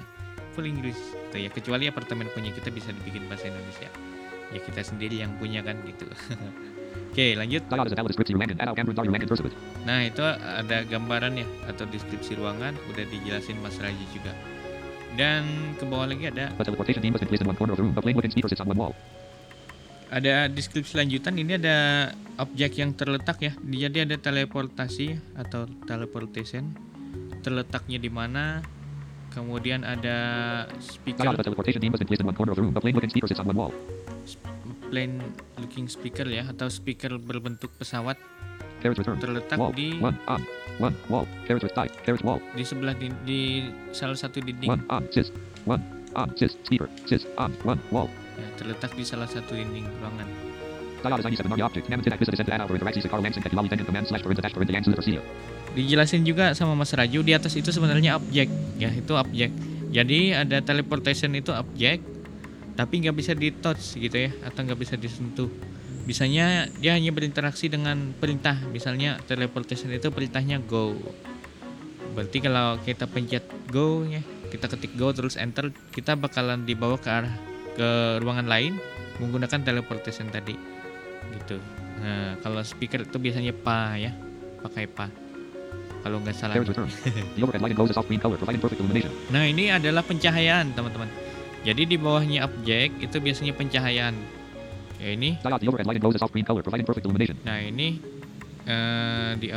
full 0.53 0.69
Inggris 0.69 0.97
gitu 0.97 1.37
ya. 1.43 1.49
Kecuali 1.49 1.89
apartemen 1.89 2.29
punya 2.31 2.53
kita 2.53 2.69
bisa 2.69 2.93
dibikin 2.93 3.25
bahasa 3.27 3.49
Indonesia. 3.49 3.89
Ya 4.53 4.59
kita 4.61 4.81
sendiri 4.85 5.19
yang 5.19 5.33
punya 5.41 5.65
kan 5.65 5.81
gitu. 5.83 6.05
Oke 7.13 7.33
lanjut. 7.33 7.65
Nah 9.85 9.99
itu 10.05 10.21
ada 10.25 10.77
gambarannya 10.85 11.45
atau 11.69 11.85
deskripsi 11.89 12.37
ruangan 12.37 12.77
udah 12.93 13.05
dijelasin 13.09 13.57
Mas 13.61 13.77
Raji 13.81 14.05
juga. 14.13 14.33
Dan 15.13 15.45
ke 15.77 15.85
bawah 15.85 16.09
lagi 16.09 16.29
ada 16.29 16.49
ada 20.13 20.45
deskripsi 20.45 20.93
lanjutan 20.93 21.33
ini 21.41 21.57
ada 21.57 22.09
objek 22.37 22.77
yang 22.77 22.93
terletak 22.93 23.41
ya. 23.41 23.53
Jadi 23.57 24.05
ada 24.05 24.15
teleportasi 24.21 25.17
atau 25.33 25.65
teleportation 25.89 26.92
terletaknya 27.43 27.99
di 27.99 28.07
mana 28.07 28.63
kemudian 29.35 29.83
ada 29.83 30.17
speaker 30.79 31.35
plain 34.93 35.17
looking 35.57 35.89
speaker 35.89 36.25
ya 36.29 36.45
atau 36.47 36.69
speaker 36.69 37.17
berbentuk 37.17 37.73
pesawat 37.81 38.15
terletak 38.83 39.57
Wall. 39.57 39.71
di 39.71 39.95
One 40.03 40.19
on. 40.27 40.41
One 40.81 40.95
wall. 41.07 41.25
Carriage 41.47 41.71
die. 41.71 41.87
Carriage 42.03 42.25
wall. 42.25 42.43
di 42.51 42.63
sebelah 42.67 42.91
di, 42.99 43.07
di 43.23 43.41
salah 43.95 44.17
satu 44.17 44.43
dinding 44.43 44.67
One 44.67 44.83
on. 44.91 45.07
Sys. 45.07 45.31
One 45.63 45.83
on. 46.19 46.35
Sys. 46.35 46.59
Speaker. 46.67 46.91
Sys 47.07 47.23
on. 47.39 47.55
One 47.63 47.79
wall. 47.95 48.11
ya, 48.35 48.47
terletak 48.59 48.91
di 48.97 49.07
salah 49.07 49.29
satu 49.29 49.55
dinding 49.55 49.87
ruangan 50.03 50.27
Diod 51.03 51.19
is 51.19 51.25
97 51.27 51.51
Narnia 51.51 51.65
object. 51.67 51.85
Naman 51.91 52.03
Tidak 52.07 52.17
Visa 52.17 52.31
Descent 52.31 52.49
Ad 52.49 52.63
Alvar 52.63 52.75
Interaxis 52.79 53.03
Carl 53.11 53.19
Langsing 53.19 53.43
Ketilali 53.43 53.67
Vengan 53.67 53.85
Command 53.85 54.05
Slash 54.07 54.23
Perinta 54.23 54.41
Dash 54.41 54.55
Perinta 54.55 54.71
Yang 54.71 54.83
Suda 54.87 54.97
Persia. 55.03 55.21
dijelasin 55.73 56.21
juga 56.21 56.53
sama 56.53 56.77
Mas 56.77 56.93
Raju 56.93 57.19
di 57.25 57.33
atas 57.33 57.57
itu 57.57 57.73
sebenarnya 57.73 58.21
objek 58.21 58.47
ya 58.77 58.93
itu 58.93 59.13
objek 59.17 59.49
jadi 59.89 60.45
ada 60.45 60.61
teleportation 60.61 61.33
itu 61.33 61.49
objek 61.49 62.01
tapi 62.77 63.05
nggak 63.05 63.17
bisa 63.17 63.33
di 63.33 63.49
touch 63.53 63.97
gitu 63.97 64.29
ya 64.29 64.31
atau 64.45 64.65
nggak 64.65 64.79
bisa 64.79 64.95
disentuh 64.97 65.49
bisanya 66.05 66.69
dia 66.77 66.93
hanya 66.93 67.09
berinteraksi 67.09 67.69
dengan 67.73 68.13
perintah 68.17 68.57
misalnya 68.69 69.17
teleportation 69.25 69.89
itu 69.93 70.13
perintahnya 70.13 70.61
go 70.61 70.93
berarti 72.13 72.37
kalau 72.45 72.77
kita 72.85 73.09
pencet 73.09 73.45
go 73.73 74.05
ya 74.05 74.21
kita 74.53 74.69
ketik 74.69 74.93
go 74.93 75.09
terus 75.09 75.41
enter 75.41 75.73
kita 75.89 76.13
bakalan 76.13 76.69
dibawa 76.69 77.01
ke 77.01 77.09
arah 77.09 77.33
ke 77.73 78.21
ruangan 78.21 78.45
lain 78.45 78.77
menggunakan 79.17 79.65
teleportation 79.65 80.29
tadi 80.29 80.72
gitu 81.33 81.57
nah 82.03 82.35
kalau 82.41 82.61
speaker 82.61 83.05
itu 83.05 83.17
biasanya 83.17 83.53
pa 83.55 83.95
ya 83.97 84.11
pakai 84.61 84.85
pa 84.89 85.07
kalau 86.03 86.19
nggak 86.19 86.35
salah 86.35 86.59
Carriage 86.59 86.75
return. 86.75 86.91
The 87.39 87.41
overhead 87.47 87.63
lighting 87.63 87.79
glows 87.79 87.91
a 87.91 87.95
soft 87.95 88.11
green 88.11 88.19
color, 88.19 88.35
providing 88.35 88.59
perfect 88.59 88.83
illumination. 88.83 89.11
Nah 89.31 89.47
ini 89.47 89.71
adalah 89.71 90.03
pencahayaan 90.03 90.75
teman-teman. 90.75 91.07
Jadi 91.63 91.81
di 91.87 91.95
bawahnya 91.95 92.43
objek 92.43 92.99
itu 92.99 93.17
biasanya 93.23 93.55
pencahayaan. 93.55 94.11
Ya 94.99 95.15
ini. 95.15 95.39
Soft 95.39 96.35
perfect 96.83 97.07
illumination. 97.07 97.39
Nah 97.47 97.63
ini 97.63 98.03
eh 98.67 99.31
di 99.39 99.47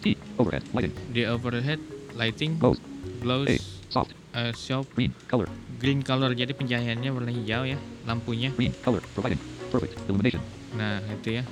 T. 0.00 0.16
Overhead 0.40 0.64
lighting 0.72 0.92
di 1.12 1.22
overhead 1.28 1.80
lighting 2.16 2.56
glows 2.60 2.80
glows 3.20 3.48
A. 3.48 3.56
Soft 3.92 4.12
eh, 4.36 4.52
shop 4.52 4.88
green 4.92 5.12
color. 5.24 5.48
green 5.80 6.00
color. 6.04 6.36
Jadi 6.36 6.52
pencahayaannya 6.52 7.10
warna 7.12 7.32
hijau 7.32 7.64
ya 7.64 7.80
lampunya. 8.04 8.52
Green 8.52 8.76
color, 8.84 9.00
providing 9.16 9.40
perfect 9.72 9.96
illumination. 10.04 10.40
Nah 10.76 11.02
itu 11.10 11.40
ya. 11.40 11.44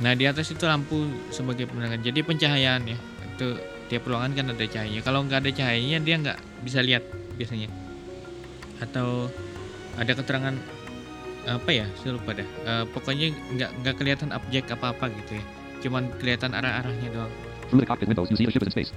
Nah 0.00 0.12
di 0.16 0.24
atas 0.24 0.46
itu 0.48 0.64
lampu 0.64 0.96
sebagai 1.28 1.68
penerangan. 1.68 2.00
Jadi 2.00 2.20
pencahayaan 2.24 2.82
ya. 2.88 2.98
Itu 3.36 3.60
tiap 3.92 4.08
ruangan 4.08 4.32
kan 4.32 4.46
ada 4.52 4.64
cahayanya. 4.64 5.02
Kalau 5.04 5.20
nggak 5.24 5.38
ada 5.44 5.50
cahayanya 5.52 5.98
dia 6.00 6.16
nggak 6.20 6.38
bisa 6.64 6.80
lihat 6.80 7.04
biasanya. 7.36 7.68
Atau 8.80 9.28
ada 9.96 10.12
keterangan 10.12 10.54
apa 11.46 11.70
ya? 11.70 11.86
Saya 12.00 12.16
lupa 12.16 12.36
dah. 12.36 12.48
Eh, 12.48 12.84
pokoknya 12.92 13.32
nggak 13.32 13.70
nggak 13.84 13.94
kelihatan 14.00 14.28
objek 14.32 14.68
apa-apa 14.72 15.12
gitu 15.22 15.36
ya. 15.40 15.44
Cuman 15.84 16.08
kelihatan 16.16 16.56
arah-arahnya 16.56 17.08
doang. 17.12 17.32
Through 17.68 17.82
the 17.82 17.88
cockpit 17.88 18.08
windows, 18.08 18.28
you 18.30 18.36
see 18.38 18.46
the 18.46 18.54
ship 18.54 18.62
is 18.62 18.70
in 18.70 18.74
space. 18.74 18.92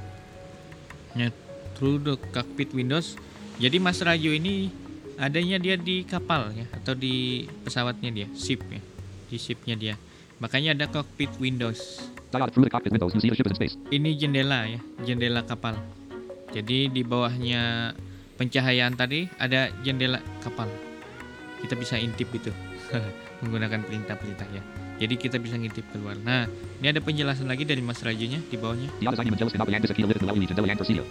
Through 1.75 2.03
the 2.03 2.15
cockpit 2.36 2.71
windows. 2.75 3.15
Jadi 3.59 3.79
Mas 3.79 4.00
Raju 4.00 4.31
ini 4.36 4.71
adanya 5.19 5.59
dia 5.59 5.75
di 5.75 6.07
kapal 6.07 6.55
ya 6.55 6.65
atau 6.71 6.95
di 6.95 7.43
pesawatnya 7.67 8.09
dia, 8.09 8.27
ship 8.31 8.63
ya. 8.71 8.79
Di 9.27 9.38
shipnya 9.38 9.75
dia. 9.75 9.95
Makanya 10.39 10.71
ada 10.73 10.88
cockpit 10.88 11.29
windows. 11.38 11.99
Ini 13.91 14.09
jendela 14.15 14.63
ya, 14.65 14.79
jendela 15.03 15.43
kapal. 15.43 15.75
Jadi 16.55 16.88
di 16.89 17.03
bawahnya 17.03 17.93
pencahayaan 18.39 18.95
tadi 18.95 19.27
ada 19.38 19.69
jendela 19.83 20.23
kapal. 20.41 20.71
kita 21.59 21.75
bisa 21.75 21.99
intip 21.99 22.31
itu 22.31 22.55
menggunakan 23.43 23.83
perintah-perintah 23.83 24.47
ya. 24.55 24.63
Jadi 24.95 25.15
kita 25.19 25.43
bisa 25.43 25.59
ngintip 25.59 25.83
keluar. 25.91 26.15
Nah, 26.23 26.47
ini 26.79 26.88
ada 26.88 27.03
penjelasan 27.03 27.51
lagi 27.51 27.67
dari 27.67 27.83
Mas 27.83 27.99
Rajunya 27.99 28.39
di 28.39 28.55
bawahnya. 28.55 28.88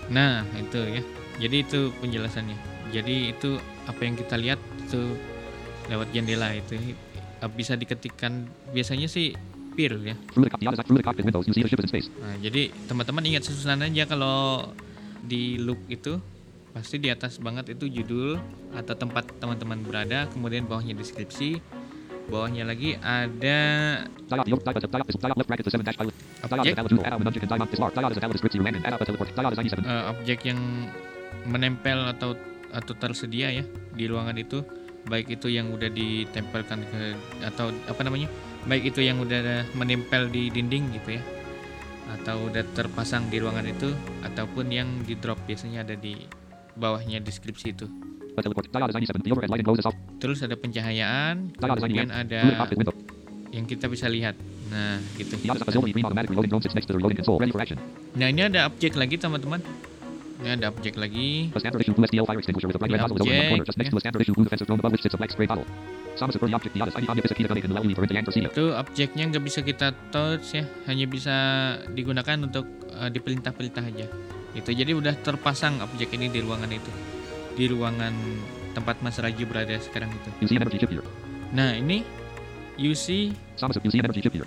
Nah, 0.08 0.40
itu 0.56 0.80
ya. 0.88 1.02
Jadi 1.36 1.56
itu 1.68 1.92
penjelasannya. 2.00 2.77
Jadi 2.88 3.32
itu 3.32 3.56
apa 3.84 4.00
yang 4.00 4.14
kita 4.16 4.34
lihat 4.36 4.60
itu 4.80 5.00
lewat 5.88 6.08
jendela 6.12 6.52
itu 6.52 6.76
eh, 6.76 7.50
bisa 7.52 7.76
diketikkan 7.76 8.44
biasanya 8.72 9.08
sih 9.08 9.32
peer 9.72 9.94
ya. 10.02 10.16
Nah, 12.18 12.34
jadi 12.42 12.74
teman-teman 12.90 13.22
ingat 13.24 13.46
susunan 13.46 13.86
aja 13.86 14.10
kalau 14.10 14.74
di 15.22 15.54
look 15.60 15.78
itu 15.86 16.18
pasti 16.74 16.98
di 16.98 17.08
atas 17.08 17.38
banget 17.38 17.74
itu 17.74 17.86
judul 17.86 18.38
atau 18.74 18.94
tempat 18.94 19.30
teman-teman 19.38 19.78
berada, 19.82 20.26
kemudian 20.30 20.66
bawahnya 20.66 20.94
deskripsi, 20.94 21.62
bawahnya 22.28 22.66
lagi 22.66 22.98
ada 23.00 23.60
Diode, 24.28 24.44
the, 24.44 24.60
diode, 24.60 24.60
diode, 24.60 24.84
diode, 24.84 25.08
diode, 25.08 25.34
left 25.38 25.48
bracket 25.48 25.64
to 25.64 25.72
7 25.72 25.80
dash 25.80 25.96
pilot. 25.96 26.12
Diode 26.12 26.60
objek 26.60 26.68
is 26.68 26.72
a 26.72 26.76
valid 26.76 26.90
tool. 26.90 27.00
Add 27.00 27.12
element 27.16 27.34
can 27.38 27.48
diode 27.48 27.72
is 27.72 27.80
large. 27.80 27.94
Diode 27.96 28.12
is 28.12 28.18
a 28.18 28.20
valid 28.20 28.34
description 28.36 28.60
random. 28.60 28.82
Add 28.84 28.92
up 28.92 29.00
a 29.00 29.06
teleport. 29.08 29.28
Diode 29.32 29.52
is 29.54 29.58
97. 29.58 29.86
eh, 29.88 30.02
objek 30.12 30.38
yang 30.44 30.60
menempel 31.48 31.98
atau 32.12 32.30
atau 32.72 32.92
tersedia 32.96 33.52
ya 33.52 33.64
di 33.94 34.04
ruangan 34.04 34.36
itu 34.36 34.64
baik 35.08 35.40
itu 35.40 35.48
yang 35.48 35.72
udah 35.72 35.88
ditempelkan 35.88 36.84
ke 36.84 37.00
atau 37.48 37.72
apa 37.88 38.00
namanya 38.04 38.28
baik 38.68 38.92
itu 38.92 39.00
yang 39.00 39.22
udah 39.22 39.64
menempel 39.72 40.28
di 40.28 40.52
dinding 40.52 40.92
gitu 41.00 41.16
ya 41.16 41.22
atau 42.20 42.48
udah 42.48 42.64
terpasang 42.72 43.28
di 43.28 43.40
ruangan 43.40 43.68
itu 43.68 43.92
ataupun 44.24 44.68
yang 44.72 44.88
di 45.04 45.16
drop 45.16 45.40
biasanya 45.44 45.84
ada 45.84 45.96
di 45.96 46.16
bawahnya 46.76 47.20
deskripsi 47.20 47.66
itu 47.72 47.88
A 48.38 48.42
teleport. 48.46 48.70
Diode 48.70 48.94
is 49.02 49.10
97. 49.10 49.26
The 49.26 49.32
overhead 49.34 49.50
lighting 49.50 49.66
glows 49.66 49.82
is 49.82 49.88
off. 49.90 49.98
terus 50.22 50.38
ada 50.46 50.54
pencahayaan 50.54 51.58
kemudian 51.58 52.06
98. 52.06 52.22
ada 52.22 52.40
yang 53.50 53.64
kita 53.66 53.90
bisa 53.90 54.06
lihat 54.06 54.38
nah 54.68 55.00
gitu 55.16 55.34
nah 58.14 58.26
ini 58.28 58.40
ada 58.44 58.68
objek 58.68 58.92
lagi 58.94 59.16
teman-teman 59.16 59.64
ini 60.38 60.48
ada 60.54 60.70
objek 60.70 60.94
lagi 60.94 61.50
A 61.50 61.58
standard 61.58 61.82
issue 61.82 61.94
blue 61.94 62.06
STL 62.06 62.26
fire 62.26 62.38
extinguisher 62.38 62.68
with 62.70 62.76
a 62.76 62.80
bright 62.80 62.94
red 62.94 63.02
nozzle 63.02 63.18
is 63.18 63.22
over 63.22 63.34
in 63.34 63.38
one 63.38 63.48
corner, 63.58 63.66
just 63.66 63.78
next 63.78 63.90
to 63.90 63.98
a 63.98 64.02
standard 64.02 64.22
issue 64.22 64.34
blue 64.34 64.46
defensive 64.46 64.66
drone 64.70 64.78
above 64.78 64.92
which 64.94 65.02
sits 65.02 65.14
a 65.14 65.18
black 65.18 65.30
spray 65.34 65.46
bottle. 65.50 65.66
Sama 66.14 66.30
seperti 66.30 66.52
objek 66.54 66.70
Diode 66.74 66.90
is 66.90 66.98
ID 66.98 67.06
Omnia 67.06 67.22
Bisa 67.22 67.34
Kita 67.34 67.46
Gunning 67.50 67.70
Nuevi 67.70 67.94
for 67.94 68.02
Indian 68.06 68.24
Presidio. 68.26 68.50
itu 68.50 68.66
objeknya 68.74 69.24
nggak 69.30 69.42
bisa 69.42 69.60
kita 69.62 69.86
touch 70.10 70.46
ya 70.54 70.64
hanya 70.86 71.06
bisa 71.06 71.36
digunakan 71.90 72.36
untuk 72.42 72.66
eh, 72.90 73.10
diperintah-perintah 73.10 73.82
aja 73.86 74.06
itu 74.54 74.70
jadi 74.74 74.92
udah 74.94 75.14
terpasang 75.22 75.78
objek 75.82 76.14
ini 76.14 76.30
di 76.30 76.42
ruangan 76.42 76.70
itu 76.70 76.90
di 77.54 77.66
ruangan 77.70 78.14
tempat 78.74 79.02
Mas 79.02 79.18
Raju 79.18 79.44
berada 79.46 79.74
sekarang 79.78 80.10
itu 80.10 80.28
You 80.42 80.46
see 80.46 80.56
an 80.58 80.62
energy 80.66 80.78
chip 80.78 80.90
here. 80.90 81.06
nah 81.50 81.74
ini 81.74 82.02
Sama 83.58 83.74
you 83.82 83.90
see 83.90 83.98
an 83.98 84.06
energy 84.06 84.22
chip 84.22 84.34
here. 84.34 84.46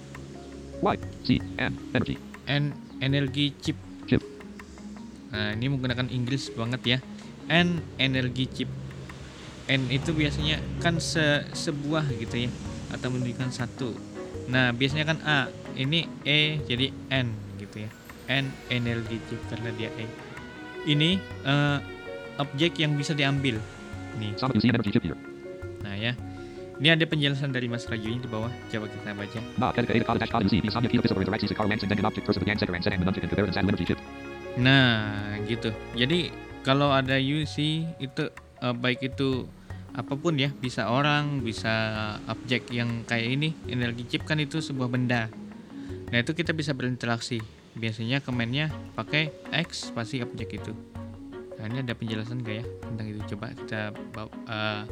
Y, 0.82 0.96
C, 1.28 1.38
N, 1.60 1.78
energy. 1.94 2.16
and 2.50 2.74
energy 3.06 3.54
Chip. 3.62 3.78
Nah 5.32 5.56
ini 5.56 5.72
menggunakan 5.72 6.08
Inggris 6.12 6.52
banget 6.52 6.82
ya 6.84 6.98
and 7.48 7.80
energy 7.98 8.46
chip 8.52 8.70
N 9.72 9.88
itu 9.88 10.12
biasanya 10.12 10.60
kan 10.84 11.00
se 11.00 11.48
sebuah 11.56 12.04
gitu 12.20 12.48
ya 12.48 12.52
atau 12.92 13.08
menunjukkan 13.08 13.50
satu 13.56 13.96
nah 14.52 14.76
biasanya 14.76 15.16
kan 15.16 15.18
A 15.24 15.40
ini 15.80 16.08
E 16.28 16.60
jadi 16.68 16.92
N 17.08 17.32
gitu 17.58 17.88
ya 17.88 17.90
N 18.28 18.52
energy 18.68 19.18
chip 19.32 19.40
karena 19.48 19.72
dia 19.80 19.88
E 19.96 20.06
ini 20.92 21.16
eh, 21.48 21.78
objek 22.42 22.84
yang 22.84 23.00
bisa 23.00 23.16
diambil 23.16 23.56
nih 24.20 24.36
nah 25.82 25.96
ya 25.96 26.14
ini 26.82 26.90
ada 26.90 27.06
penjelasan 27.06 27.54
dari 27.54 27.70
Mas 27.70 27.86
Raju 27.86 28.10
di 28.18 28.26
bawah 28.26 28.50
coba 28.74 28.90
kita 28.90 29.14
baca 29.14 29.40
Nah, 34.62 35.36
gitu. 35.50 35.74
Jadi 35.98 36.30
kalau 36.62 36.94
ada 36.94 37.18
UC 37.18 37.90
itu 37.98 38.24
eh, 38.62 38.76
baik 38.78 39.14
itu 39.14 39.50
apa 39.92 40.16
pun 40.16 40.40
ya, 40.40 40.54
bisa 40.56 40.88
orang, 40.88 41.44
bisa 41.44 42.16
objek 42.32 42.72
yang 42.72 43.04
kayak 43.04 43.28
ini, 43.28 43.50
energi 43.68 44.08
chip 44.08 44.24
kan 44.24 44.40
itu 44.40 44.64
sebuah 44.64 44.88
benda. 44.88 45.28
Nah, 46.14 46.18
itu 46.22 46.32
kita 46.32 46.56
bisa 46.56 46.72
berinteraksi. 46.72 47.44
Biasanya 47.76 48.24
komennya 48.24 48.72
pakai 48.96 49.32
X 49.52 49.92
spasi 49.92 50.24
objek 50.24 50.60
itu. 50.64 50.72
Nah, 51.60 51.68
ini 51.68 51.84
ada 51.84 51.94
penjelasan 51.94 52.42
gak 52.44 52.64
ya 52.64 52.66
tentang 52.88 53.06
itu? 53.12 53.20
Coba 53.36 53.52
kita 53.52 53.92
eh, 54.48 54.84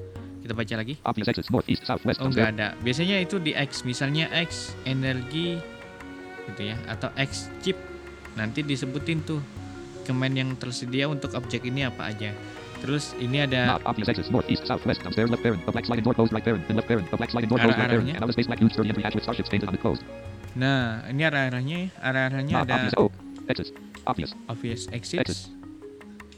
kita 0.43 0.53
baca 0.55 0.73
lagi. 0.79 0.93
Oh, 2.23 2.31
nggak 2.31 2.49
ada. 2.55 2.67
Biasanya 2.79 3.15
itu 3.19 3.35
di 3.39 3.51
X, 3.51 3.83
misalnya 3.83 4.31
X 4.31 4.75
energi 4.87 5.59
gitu 6.51 6.61
ya, 6.71 6.75
atau 6.87 7.11
X 7.19 7.51
chip. 7.63 7.88
Nanti 8.39 8.63
disebutin 8.63 9.19
tuh 9.21 9.43
command 10.01 10.33
yang 10.33 10.55
tersedia 10.55 11.05
untuk 11.05 11.35
objek 11.35 11.61
ini 11.61 11.83
apa 11.83 12.07
aja. 12.07 12.31
Terus 12.79 13.11
ini 13.13 13.43
ada 13.43 13.75
Not 13.75 13.83
obvious 13.85 14.07
exits, 14.07 14.31
North, 14.31 14.47
East, 14.47 14.63
South, 14.63 14.79
West, 14.81 15.03
Downstairs, 15.03 15.27
Left 15.27 15.43
parent, 15.43 15.59
a 15.59 15.69
black 15.69 15.83
sliding 15.83 16.01
door 16.01 16.15
closed, 16.15 16.31
right 16.31 16.39
parent, 16.39 16.63
then 16.65 16.79
left 16.79 16.87
parent, 16.87 17.05
a 17.05 17.17
black 17.19 17.27
sliding 17.27 17.51
door 17.51 17.59
closed, 17.59 17.75
right 17.75 17.85
parent, 17.85 18.07
Arah-arahnya. 18.07 18.15
and 18.15 18.23
outer 18.23 18.31
space 18.31 18.47
black 18.47 18.57
huge 18.57 18.71
sturdy 18.71 18.89
entry 18.89 19.03
hatch 19.03 19.13
with 19.13 19.21
starships 19.21 19.49
painted 19.49 19.67
on 19.67 19.75
it 19.75 19.83
closed. 19.83 19.99
nah, 20.55 21.03
ini 21.05 21.21
arah-arahnya 21.21 21.75
ya. 21.77 21.87
Arah-arahnya 21.99 22.55
ada 22.57 22.73
obvious, 22.79 22.95
O, 22.95 23.03
exits, 23.45 23.69
obvious, 24.07 24.31
obvious 24.47 24.81
exits, 24.89 25.19
Exits. 25.21 25.41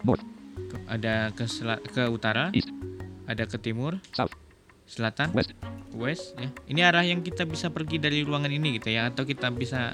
North, 0.01 0.25
ke- 0.67 0.81
ada 0.89 1.29
ke 1.29 1.45
sela- 1.45 1.77
ke 1.79 2.03
utara, 2.09 2.49
East, 2.51 2.73
ada 3.23 3.45
ke 3.45 3.55
timur, 3.55 4.01
South, 4.09 4.33
selatan, 4.83 5.29
West, 5.31 5.53
west 5.93 6.33
ya. 6.35 6.49
Ini 6.65 6.81
arah 6.83 7.05
yang 7.05 7.21
kita 7.21 7.45
bisa 7.45 7.69
pergi 7.69 7.95
dari 7.95 8.25
ruangan 8.25 8.49
ini 8.49 8.75
gitu 8.75 8.89
ya 8.89 9.07
atau 9.07 9.23
kita 9.23 9.47
bisa 9.47 9.93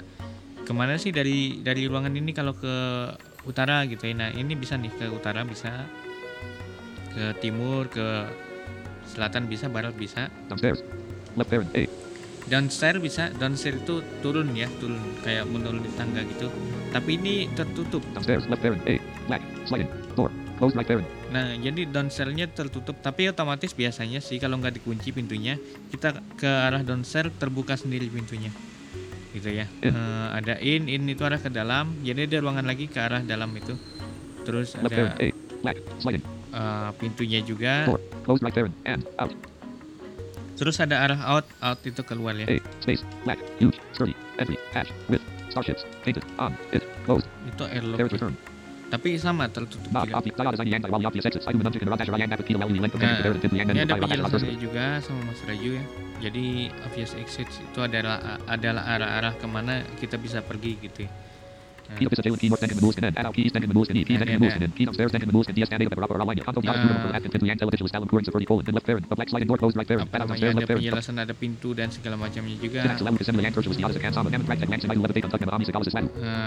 ke 0.68 0.72
mana 0.76 1.00
sih 1.00 1.08
dari 1.16 1.64
dari 1.64 1.88
ruangan 1.88 2.12
ini 2.12 2.36
kalau 2.36 2.52
ke 2.52 2.76
utara 3.48 3.88
gitu 3.88 4.04
ya. 4.04 4.12
Nah, 4.12 4.28
ini 4.36 4.52
bisa 4.52 4.76
nih 4.76 4.92
ke 4.92 5.08
utara 5.08 5.40
bisa 5.48 5.88
ke 7.16 7.32
timur, 7.40 7.88
ke 7.88 8.28
selatan 9.08 9.48
bisa, 9.48 9.72
barat 9.72 9.96
bisa. 9.96 10.28
downstairs, 10.52 10.84
left 11.40 11.48
parent, 11.48 11.72
A, 11.72 11.88
Downstairs 12.48 13.00
bisa, 13.00 13.32
downstairs 13.36 13.80
itu 13.80 14.00
turun 14.20 14.52
ya, 14.52 14.68
turun 14.80 15.00
kayak 15.24 15.48
menurun 15.48 15.84
di 15.84 15.92
tangga 15.96 16.20
gitu. 16.24 16.52
Tapi 16.92 17.16
ini 17.16 17.48
tertutup. 17.56 18.04
downstairs, 18.12 18.44
left 18.52 18.60
parent, 18.60 18.84
A, 18.84 19.00
black, 19.24 19.40
sliding, 19.64 19.88
door, 20.12 20.28
closed, 20.60 20.76
right 20.76 20.84
parent, 20.84 21.08
Nah, 21.28 21.56
jadi 21.60 21.88
downstairs-nya 21.88 22.48
tertutup, 22.52 22.96
tapi 23.04 23.28
otomatis 23.28 23.72
biasanya 23.76 24.20
sih 24.20 24.40
kalau 24.40 24.60
nggak 24.60 24.80
dikunci 24.80 25.12
pintunya, 25.12 25.60
kita 25.92 26.20
ke 26.40 26.48
arah 26.48 26.80
downstairs 26.84 27.32
terbuka 27.36 27.76
sendiri 27.76 28.08
pintunya. 28.08 28.52
Gitu 29.34 29.50
ya. 29.52 29.66
Eh, 29.84 30.26
ada 30.32 30.56
in, 30.64 30.88
in 30.88 31.04
itu 31.08 31.22
arah 31.24 31.36
ke 31.36 31.52
dalam, 31.52 31.92
jadi 32.00 32.24
ada 32.24 32.36
ruangan 32.40 32.64
lagi 32.64 32.88
ke 32.88 32.98
arah 32.98 33.20
dalam 33.20 33.52
itu. 33.54 33.76
Terus 34.48 34.72
ada 34.74 35.12
eh, 36.54 36.90
pintunya 36.96 37.40
juga. 37.44 37.92
Terus 40.58 40.76
ada 40.82 40.96
arah 41.06 41.20
out, 41.22 41.46
out 41.62 41.78
itu 41.86 42.02
keluar 42.02 42.34
ya. 42.34 42.48
Itu 47.46 47.64
airlock. 47.68 47.98
Tapi 48.88 49.20
sama 49.20 49.44
tertutup 49.52 49.84
not 49.92 50.08
juga. 50.08 50.16
obvious, 50.16 50.36
diode 50.40 50.56
is 50.56 50.60
90 50.64 50.88
while 50.88 51.00
the 51.00 51.08
obvious 51.12 51.26
exits, 51.28 51.44
item 51.44 51.60
menunjuk, 51.60 51.80
and 51.84 51.90
Radash, 51.92 52.08
Ryan, 52.08 52.28
Napak, 52.32 52.46
Kilo, 52.48 52.58
Ellie, 52.64 52.80
length, 52.80 52.96
Nah, 52.96 53.20
Ini 53.20 53.84
ada 53.84 53.94
penjelasannya 54.00 54.56
juga 54.56 54.84
sama 55.04 55.20
Mas 55.28 55.40
Raju 55.44 55.70
ya. 55.76 55.84
Jadi 56.18 56.46
obvious 56.88 57.12
exits 57.20 57.60
itu 57.60 57.78
adalah 57.84 58.40
adalah 58.48 58.82
arah-arah 58.88 59.34
ke 59.36 59.46
mana 59.46 59.84
kita 60.00 60.16
bisa 60.16 60.40
pergi 60.40 60.80
gitu 60.80 61.04
ya. 61.04 61.10
Of 61.88 62.82
north, 62.82 63.00
and 63.00 63.16
add 63.16 63.24
out 63.24 63.34
and 63.34 63.40
E, 63.40 63.48
and 63.48 63.64
Denkin, 63.64 64.38
Manuls, 64.38 64.60
and 64.60 64.72
Kurin, 68.08 68.24
Safari, 68.24 68.44
colon, 68.44 68.64
then 68.64 68.74
left 68.74 68.86
parent, 68.86 69.06
a 69.10 69.16
black 69.16 69.28
door 69.48 69.56
closed, 69.56 69.76
right 69.76 69.88
parent, 69.88 70.06
out 70.12 70.30
ada 70.30 70.52
left 70.52 70.68
parent, 70.68 70.84
penjelasan 70.84 71.16
ada 71.18 71.32
pintu 71.32 71.72
dan 71.72 71.88
segala 71.88 72.20
macamnya 72.20 72.56
juga. 72.60 72.84
Nah, 72.84 72.94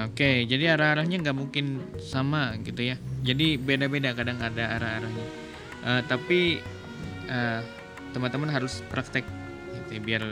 Oke, 0.07 0.45
jadi 0.45 0.77
arah-arahnya 0.77 1.17
nggak 1.25 1.37
mungkin 1.37 1.65
sama 1.97 2.55
gitu 2.61 2.85
ya. 2.85 2.95
Jadi 3.25 3.57
beda-beda 3.57 4.13
kadang 4.13 4.37
ada 4.39 4.77
arah-arahnya. 4.77 5.25
Eh, 5.81 6.01
tapi 6.05 6.61
eh, 7.27 7.61
teman-teman 8.13 8.49
harus 8.53 8.85
praktek 8.93 9.25
gitu 9.73 9.89
ya, 9.97 10.01
biar 10.03 10.23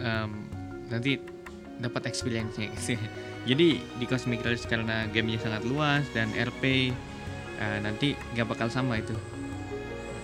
em, 0.00 0.30
nanti 0.88 1.20
dapat 1.80 2.08
experience-nya 2.08 2.72
gitu 2.76 2.96
ya. 2.96 3.29
Jadi 3.48 3.80
di 3.80 4.04
Cosmic 4.04 4.44
Race 4.44 4.68
karena 4.68 5.08
gamenya 5.08 5.40
sangat 5.40 5.64
luas 5.64 6.04
dan 6.12 6.28
RP 6.36 6.92
eh, 7.56 7.78
nanti 7.80 8.12
nggak 8.36 8.46
bakal 8.52 8.68
sama 8.68 9.00
itu. 9.00 9.16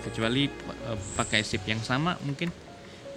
Kecuali 0.05 0.47
eh, 0.49 0.99
pakai 1.17 1.41
sip 1.41 1.65
yang 1.65 1.81
sama 1.81 2.21
mungkin 2.29 2.53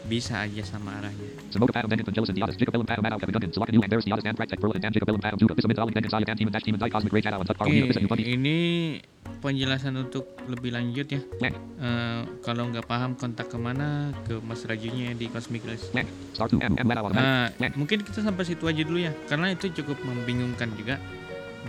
bisa 0.08 0.46
aja 0.46 0.64
sama 0.64 0.96
arahnya. 1.02 1.28
Samoga 1.50 1.76
Patum 1.76 1.90
Dengan 1.92 2.06
Vangelis 2.08 2.30
and 2.30 2.38
Diotis, 2.40 2.56
Jacob 2.56 2.74
Elam 2.78 2.88
Patum 2.88 3.04
Mau 3.04 3.20
Kevin 3.20 3.34
Gungan, 3.36 3.52
Salaka 3.52 3.72
New 3.74 3.82
and 3.84 3.92
Bears 3.92 4.06
Diotis 4.06 4.26
and 4.26 4.38
Praktek 4.38 4.60
Berlin 4.62 4.82
and 4.82 4.94
Jacob 4.94 5.08
Elam 5.12 5.22
Patum 5.22 5.38
Judah, 5.42 5.56
Bisa 5.58 5.68
Mintal 5.68 5.86
Dengan 5.92 6.10
Saya 6.10 6.26
Dan 6.26 6.36
Team 6.38 6.48
and 6.48 6.56
Dash 6.56 6.66
Team 6.66 6.74
and 6.78 6.82
Die 6.82 6.92
Cosmic 6.94 7.12
Ray 7.12 7.24
Shadow 7.26 7.40
and 7.42 7.48
Tut 7.50 7.58
Parl 7.58 7.68
Oke, 7.70 7.80
Bisa 7.90 8.00
New 8.00 8.10
Funny. 8.10 8.24
ini 8.30 8.58
penjelasan 9.40 9.94
untuk 9.96 10.26
lebih 10.50 10.74
lanjut 10.76 11.08
ya. 11.08 11.22
Eh, 11.22 12.22
kalau 12.44 12.68
nggak 12.74 12.86
paham 12.90 13.16
kontak 13.16 13.48
ke 13.48 13.58
mana 13.58 14.12
ke 14.28 14.42
Mas 14.44 14.66
Rajunya 14.68 15.16
di 15.16 15.32
Cosmic 15.32 15.64
List. 15.64 15.96
Lang, 15.96 16.10
Star 16.36 16.52
2 16.52 16.60
M, 16.60 16.74
M 16.76 16.86
Ladau 16.90 17.08
Automatic. 17.08 17.56
Nah, 17.62 17.72
mungkin 17.78 17.98
kita 18.04 18.20
sampai 18.20 18.44
situ 18.44 18.68
aja 18.68 18.82
dulu 18.84 19.00
ya, 19.00 19.14
karena 19.32 19.54
itu 19.54 19.72
cukup 19.72 20.02
membingungkan 20.04 20.74
juga. 20.76 21.00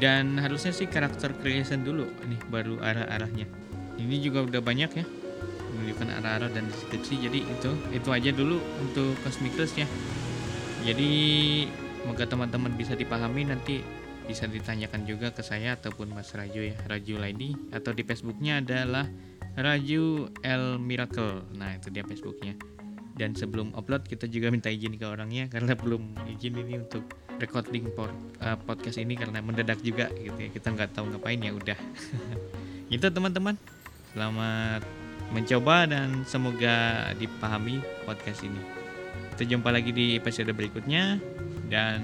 Dan 0.00 0.38
harusnya 0.40 0.72
sih 0.72 0.86
karakter 0.88 1.34
creation 1.42 1.84
dulu, 1.84 2.08
nih 2.26 2.40
baru 2.48 2.80
arah-arahnya. 2.80 3.44
Ini 4.00 4.16
juga 4.24 4.46
udah 4.46 4.62
banyak 4.64 4.90
ya, 4.96 5.04
menunjukkan 5.72 6.08
arah-arah 6.20 6.50
dan 6.50 6.66
deskripsi. 6.68 7.14
Jadi 7.26 7.40
itu 7.46 7.70
itu 7.94 8.08
aja 8.10 8.30
dulu 8.34 8.58
untuk 8.82 9.14
Cosmic 9.22 9.54
List 9.56 9.78
ya. 9.78 9.86
Jadi 10.84 11.10
semoga 12.02 12.24
teman-teman 12.24 12.72
bisa 12.74 12.96
dipahami 12.96 13.44
nanti 13.48 13.84
bisa 14.24 14.46
ditanyakan 14.46 15.04
juga 15.04 15.34
ke 15.34 15.42
saya 15.42 15.74
ataupun 15.74 16.14
Mas 16.14 16.30
Raju 16.30 16.62
ya, 16.62 16.76
Raju 16.86 17.14
Lady 17.18 17.50
atau 17.74 17.90
di 17.90 18.06
Facebooknya 18.06 18.62
adalah 18.62 19.10
Raju 19.58 20.30
L 20.46 20.78
Miracle. 20.78 21.42
Nah 21.58 21.74
itu 21.74 21.90
dia 21.90 22.06
Facebooknya. 22.06 22.54
Dan 23.18 23.36
sebelum 23.36 23.76
upload 23.76 24.08
kita 24.08 24.24
juga 24.30 24.48
minta 24.48 24.72
izin 24.72 24.96
ke 24.96 25.04
orangnya 25.04 25.50
karena 25.52 25.76
belum 25.76 26.16
izin 26.30 26.56
ini 26.56 26.80
untuk 26.80 27.04
recording 27.36 27.92
por- 27.92 28.16
eh, 28.40 28.56
podcast 28.64 28.96
ini 28.96 29.12
karena 29.18 29.44
mendadak 29.44 29.82
juga 29.84 30.08
gitu 30.14 30.38
ya. 30.38 30.48
Kita 30.48 30.72
nggak 30.72 30.96
tahu 30.96 31.12
ngapain 31.12 31.42
ya 31.42 31.52
udah. 31.52 31.78
Itu 32.94 33.12
teman-teman. 33.12 33.60
Selamat 34.14 34.99
mencoba 35.30 35.86
dan 35.86 36.26
semoga 36.26 37.08
dipahami 37.16 37.80
podcast 38.04 38.42
ini. 38.42 38.60
Kita 39.34 39.56
jumpa 39.56 39.72
lagi 39.72 39.94
di 39.94 40.18
episode 40.18 40.50
berikutnya 40.52 41.16
dan 41.70 42.02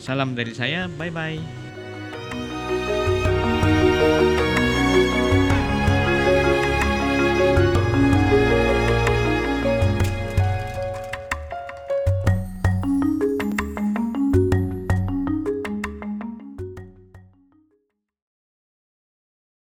salam 0.00 0.34
dari 0.34 0.56
saya. 0.56 0.88
Bye 0.88 1.12
bye. 1.12 1.67